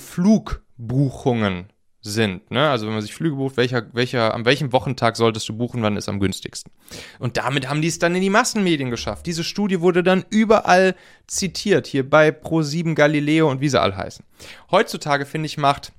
Flugbuchungen 0.79 1.71
sind. 2.01 2.51
Ne? 2.51 2.71
Also 2.71 2.87
wenn 2.87 2.95
man 2.95 3.03
sich 3.03 3.15
Flüge 3.15 3.37
bucht, 3.37 3.57
welcher, 3.57 3.93
welcher, 3.93 4.33
an 4.33 4.45
welchem 4.45 4.73
Wochentag 4.73 5.17
solltest 5.17 5.49
du 5.49 5.57
buchen, 5.57 5.83
wann 5.83 5.97
ist 5.97 6.09
am 6.09 6.21
günstigsten. 6.21 6.73
Und 7.19 7.37
damit 7.37 7.69
haben 7.69 7.83
die 7.83 7.89
es 7.89 7.99
dann 7.99 8.15
in 8.15 8.23
die 8.23 8.31
Massenmedien 8.31 8.91
geschafft. 8.91 9.27
Diese 9.27 9.45
Studie 9.45 9.81
wurde 9.81 10.03
dann 10.03 10.25
überall 10.31 10.95
zitiert, 11.27 11.87
hier 11.87 12.09
bei 12.09 12.29
Pro7 12.29 12.95
Galileo 12.95 13.51
und 13.51 13.61
wie 13.61 13.69
sie 13.69 13.81
all 13.81 13.97
heißen. 13.97 14.25
Heutzutage, 14.71 15.27
finde 15.27 15.47
ich, 15.47 15.59
macht 15.59 15.93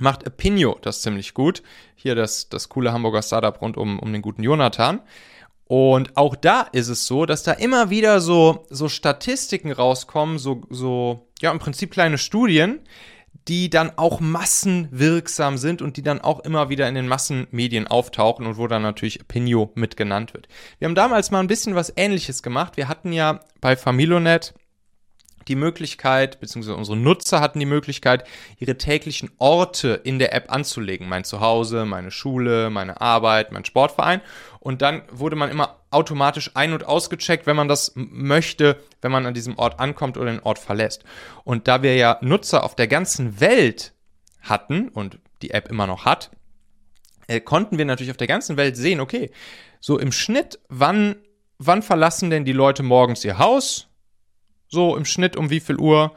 macht 0.00 0.24
Opinio 0.26 0.78
das 0.80 1.02
ziemlich 1.02 1.34
gut. 1.34 1.62
Hier 1.96 2.14
das, 2.14 2.48
das 2.48 2.68
coole 2.68 2.92
Hamburger 2.92 3.20
Startup 3.20 3.60
rund 3.60 3.76
um, 3.76 3.98
um 3.98 4.12
den 4.12 4.22
guten 4.22 4.44
Jonathan. 4.44 5.00
Und 5.64 6.16
auch 6.16 6.36
da 6.36 6.62
ist 6.62 6.88
es 6.88 7.06
so, 7.06 7.26
dass 7.26 7.42
da 7.42 7.52
immer 7.52 7.90
wieder 7.90 8.20
so, 8.20 8.64
so 8.70 8.88
Statistiken 8.88 9.72
rauskommen, 9.72 10.38
so, 10.38 10.62
so, 10.70 11.28
ja, 11.40 11.50
im 11.50 11.58
Prinzip 11.58 11.90
kleine 11.90 12.16
Studien, 12.16 12.80
die 13.46 13.70
dann 13.70 13.92
auch 13.96 14.20
massenwirksam 14.20 15.56
sind 15.56 15.80
und 15.80 15.96
die 15.96 16.02
dann 16.02 16.20
auch 16.20 16.40
immer 16.40 16.68
wieder 16.68 16.88
in 16.88 16.94
den 16.94 17.08
Massenmedien 17.08 17.86
auftauchen 17.86 18.46
und 18.46 18.56
wo 18.56 18.66
dann 18.66 18.82
natürlich 18.82 19.26
Pinio 19.28 19.70
mit 19.74 19.96
genannt 19.96 20.34
wird. 20.34 20.48
Wir 20.78 20.86
haben 20.86 20.94
damals 20.94 21.30
mal 21.30 21.40
ein 21.40 21.46
bisschen 21.46 21.74
was 21.74 21.92
ähnliches 21.96 22.42
gemacht. 22.42 22.76
Wir 22.76 22.88
hatten 22.88 23.12
ja 23.12 23.40
bei 23.60 23.76
Familonet 23.76 24.54
die 25.48 25.56
Möglichkeit, 25.56 26.40
beziehungsweise 26.40 26.76
unsere 26.76 26.96
Nutzer 26.96 27.40
hatten 27.40 27.58
die 27.58 27.66
Möglichkeit, 27.66 28.24
ihre 28.58 28.76
täglichen 28.76 29.30
Orte 29.38 30.00
in 30.04 30.18
der 30.18 30.34
App 30.34 30.52
anzulegen. 30.52 31.08
Mein 31.08 31.24
Zuhause, 31.24 31.84
meine 31.84 32.10
Schule, 32.10 32.70
meine 32.70 33.00
Arbeit, 33.00 33.52
mein 33.52 33.64
Sportverein. 33.64 34.20
Und 34.60 34.82
dann 34.82 35.02
wurde 35.10 35.36
man 35.36 35.50
immer 35.50 35.76
automatisch 35.90 36.50
ein- 36.54 36.72
und 36.72 36.84
ausgecheckt, 36.84 37.46
wenn 37.46 37.56
man 37.56 37.68
das 37.68 37.92
möchte, 37.94 38.76
wenn 39.00 39.12
man 39.12 39.26
an 39.26 39.34
diesem 39.34 39.58
Ort 39.58 39.80
ankommt 39.80 40.16
oder 40.16 40.30
den 40.30 40.42
Ort 40.42 40.58
verlässt. 40.58 41.04
Und 41.44 41.68
da 41.68 41.82
wir 41.82 41.96
ja 41.96 42.18
Nutzer 42.20 42.64
auf 42.64 42.74
der 42.74 42.88
ganzen 42.88 43.40
Welt 43.40 43.94
hatten 44.42 44.88
und 44.88 45.18
die 45.42 45.50
App 45.50 45.68
immer 45.68 45.86
noch 45.86 46.04
hat, 46.04 46.30
äh, 47.28 47.40
konnten 47.40 47.78
wir 47.78 47.84
natürlich 47.84 48.10
auf 48.10 48.16
der 48.16 48.26
ganzen 48.26 48.56
Welt 48.56 48.76
sehen, 48.76 49.00
okay, 49.00 49.30
so 49.80 49.98
im 49.98 50.12
Schnitt, 50.12 50.58
wann, 50.68 51.16
wann 51.58 51.82
verlassen 51.82 52.30
denn 52.30 52.44
die 52.44 52.52
Leute 52.52 52.82
morgens 52.82 53.24
ihr 53.24 53.38
Haus? 53.38 53.87
So 54.68 54.96
im 54.96 55.04
Schnitt 55.04 55.36
um 55.36 55.50
wie 55.50 55.60
viel 55.60 55.76
Uhr 55.76 56.12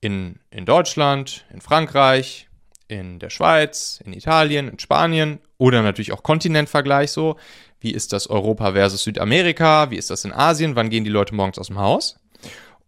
in, 0.00 0.38
in 0.50 0.64
Deutschland, 0.64 1.44
in 1.52 1.60
Frankreich, 1.60 2.48
in 2.88 3.18
der 3.18 3.30
Schweiz, 3.30 4.00
in 4.04 4.12
Italien, 4.12 4.68
in 4.68 4.78
Spanien 4.78 5.40
oder 5.58 5.82
natürlich 5.82 6.12
auch 6.12 6.22
Kontinentvergleich 6.22 7.10
so. 7.10 7.36
Wie 7.80 7.90
ist 7.92 8.12
das 8.12 8.28
Europa 8.28 8.72
versus 8.72 9.04
Südamerika? 9.04 9.90
Wie 9.90 9.96
ist 9.96 10.10
das 10.10 10.24
in 10.24 10.32
Asien? 10.32 10.76
Wann 10.76 10.90
gehen 10.90 11.04
die 11.04 11.10
Leute 11.10 11.34
morgens 11.34 11.58
aus 11.58 11.66
dem 11.66 11.78
Haus? 11.78 12.16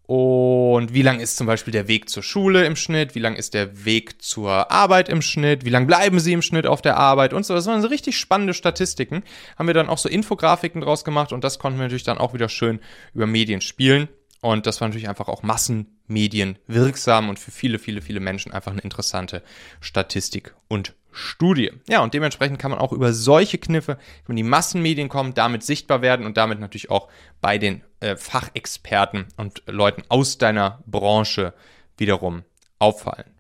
Und 0.07 0.95
wie 0.95 1.03
lang 1.03 1.21
ist 1.21 1.37
zum 1.37 1.47
Beispiel 1.47 1.73
der 1.73 1.87
Weg 1.87 2.09
zur 2.09 2.23
Schule 2.23 2.65
im 2.65 2.77
Schnitt? 2.77 3.15
Wie 3.15 3.19
lang 3.19 3.37
ist 3.37 3.53
der 3.53 3.85
Weg 3.85 4.23
zur 4.23 4.73
Arbeit 4.73 5.11
im 5.11 5.21
Schnitt? 5.21 5.67
Wie 5.67 5.71
lang 5.71 5.87
bleiben 5.87 6.19
sie 6.19 6.33
im 6.33 6.41
Schnitt 6.41 6.67
auf 6.67 6.81
der 6.81 6.97
Arbeit? 6.97 7.35
Und 7.35 7.45
so. 7.45 7.55
Das 7.55 7.67
waren 7.67 7.83
so 7.83 7.89
richtig 7.89 8.17
spannende 8.19 8.55
Statistiken. 8.55 9.23
Haben 9.59 9.67
wir 9.67 9.75
dann 9.75 9.91
auch 9.91 9.99
so 9.99 10.09
Infografiken 10.09 10.81
draus 10.81 11.05
gemacht 11.05 11.33
und 11.33 11.45
das 11.45 11.59
konnten 11.59 11.79
wir 11.79 11.83
natürlich 11.83 12.05
dann 12.05 12.17
auch 12.17 12.33
wieder 12.33 12.49
schön 12.49 12.81
über 13.13 13.27
Medien 13.27 13.61
spielen. 13.61 14.09
Und 14.41 14.67
das 14.67 14.81
war 14.81 14.89
natürlich 14.89 15.09
einfach 15.09 15.29
auch 15.29 15.43
Massenmedien 15.43 16.59
wirksam 16.67 17.29
und 17.29 17.39
für 17.39 17.51
viele, 17.51 17.79
viele, 17.79 18.01
viele 18.01 18.21
Menschen 18.21 18.53
einfach 18.53 18.73
eine 18.73 18.83
interessante 18.83 19.43
Statistik 19.81 20.55
und 20.69 20.95
Studie. 21.11 21.73
Ja, 21.89 22.03
und 22.03 22.15
dementsprechend 22.15 22.59
kann 22.59 22.71
man 22.71 22.79
auch 22.79 22.93
über 22.93 23.13
solche 23.13 23.59
Kniffe 23.59 23.99
in 24.29 24.37
die 24.37 24.43
Massenmedien 24.45 25.09
kommen, 25.09 25.35
damit 25.35 25.65
sichtbar 25.65 26.03
werden 26.03 26.27
und 26.27 26.37
damit 26.37 26.61
natürlich 26.61 26.91
auch 26.91 27.09
bei 27.41 27.59
den 27.59 27.83
äh, 28.01 28.17
Fachexperten 28.17 29.27
und 29.37 29.63
Leuten 29.67 30.03
aus 30.09 30.39
deiner 30.39 30.83
Branche 30.87 31.55
wiederum 31.97 32.45
auffallen. 32.79 33.35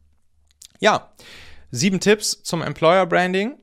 Ja, 0.80 1.12
sieben 1.70 2.00
Tipps 2.00 2.42
zum 2.42 2.62
Employer 2.62 3.06
Branding. 3.06 3.56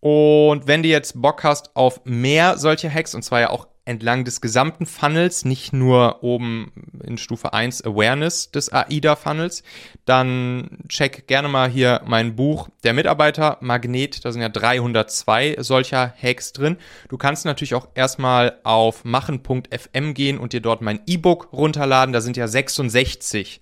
Und 0.00 0.66
wenn 0.66 0.82
du 0.82 0.88
jetzt 0.88 1.20
Bock 1.20 1.42
hast 1.44 1.74
auf 1.76 2.00
mehr 2.04 2.56
solche 2.56 2.92
Hacks, 2.92 3.14
und 3.14 3.22
zwar 3.22 3.40
ja 3.40 3.50
auch 3.50 3.66
entlang 3.84 4.24
des 4.24 4.40
gesamten 4.40 4.86
Funnels, 4.86 5.44
nicht 5.44 5.72
nur 5.72 6.22
oben 6.22 6.72
in 7.04 7.18
Stufe 7.18 7.52
1 7.52 7.84
Awareness 7.84 8.50
des 8.50 8.72
AIDA-Funnels, 8.72 9.62
dann 10.04 10.78
check 10.88 11.26
gerne 11.26 11.48
mal 11.48 11.68
hier 11.68 12.02
mein 12.04 12.36
Buch 12.36 12.68
Der 12.84 12.92
Mitarbeiter 12.92 13.58
Magnet. 13.60 14.24
Da 14.24 14.32
sind 14.32 14.42
ja 14.42 14.48
302 14.48 15.56
solcher 15.58 16.14
Hacks 16.20 16.52
drin. 16.52 16.76
Du 17.08 17.16
kannst 17.16 17.44
natürlich 17.44 17.74
auch 17.74 17.88
erstmal 17.94 18.58
auf 18.64 19.04
machen.fm 19.04 20.14
gehen 20.14 20.38
und 20.38 20.52
dir 20.52 20.60
dort 20.60 20.82
mein 20.82 21.00
E-Book 21.06 21.48
runterladen. 21.52 22.12
Da 22.12 22.20
sind 22.20 22.36
ja 22.36 22.46
66 22.46 23.60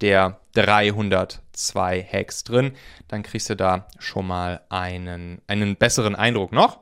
der 0.00 0.40
302 0.54 2.06
Hacks 2.10 2.44
drin. 2.44 2.72
Dann 3.08 3.22
kriegst 3.22 3.50
du 3.50 3.56
da 3.56 3.86
schon 3.98 4.26
mal 4.26 4.62
einen, 4.68 5.40
einen 5.46 5.76
besseren 5.76 6.16
Eindruck 6.16 6.52
noch. 6.52 6.80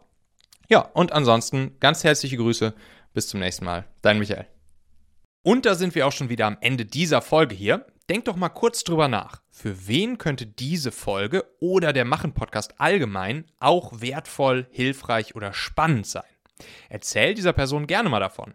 Ja, 0.68 0.80
und 0.80 1.12
ansonsten 1.12 1.76
ganz 1.80 2.04
herzliche 2.04 2.36
Grüße. 2.36 2.74
Bis 3.14 3.28
zum 3.28 3.40
nächsten 3.40 3.64
Mal. 3.64 3.86
Dein 4.02 4.18
Michael. 4.18 4.46
Und 5.42 5.64
da 5.64 5.74
sind 5.74 5.94
wir 5.94 6.06
auch 6.06 6.12
schon 6.12 6.28
wieder 6.28 6.46
am 6.46 6.58
Ende 6.60 6.84
dieser 6.84 7.22
Folge 7.22 7.54
hier. 7.54 7.86
Denk 8.10 8.26
doch 8.26 8.36
mal 8.36 8.50
kurz 8.50 8.84
drüber 8.84 9.08
nach. 9.08 9.42
Für 9.50 9.86
wen 9.86 10.18
könnte 10.18 10.46
diese 10.46 10.92
Folge 10.92 11.44
oder 11.60 11.92
der 11.92 12.04
Machen-Podcast 12.04 12.78
allgemein 12.78 13.46
auch 13.60 14.00
wertvoll, 14.00 14.66
hilfreich 14.70 15.34
oder 15.34 15.54
spannend 15.54 16.06
sein? 16.06 16.22
Erzähl 16.90 17.34
dieser 17.34 17.52
Person 17.54 17.86
gerne 17.86 18.10
mal 18.10 18.20
davon. 18.20 18.54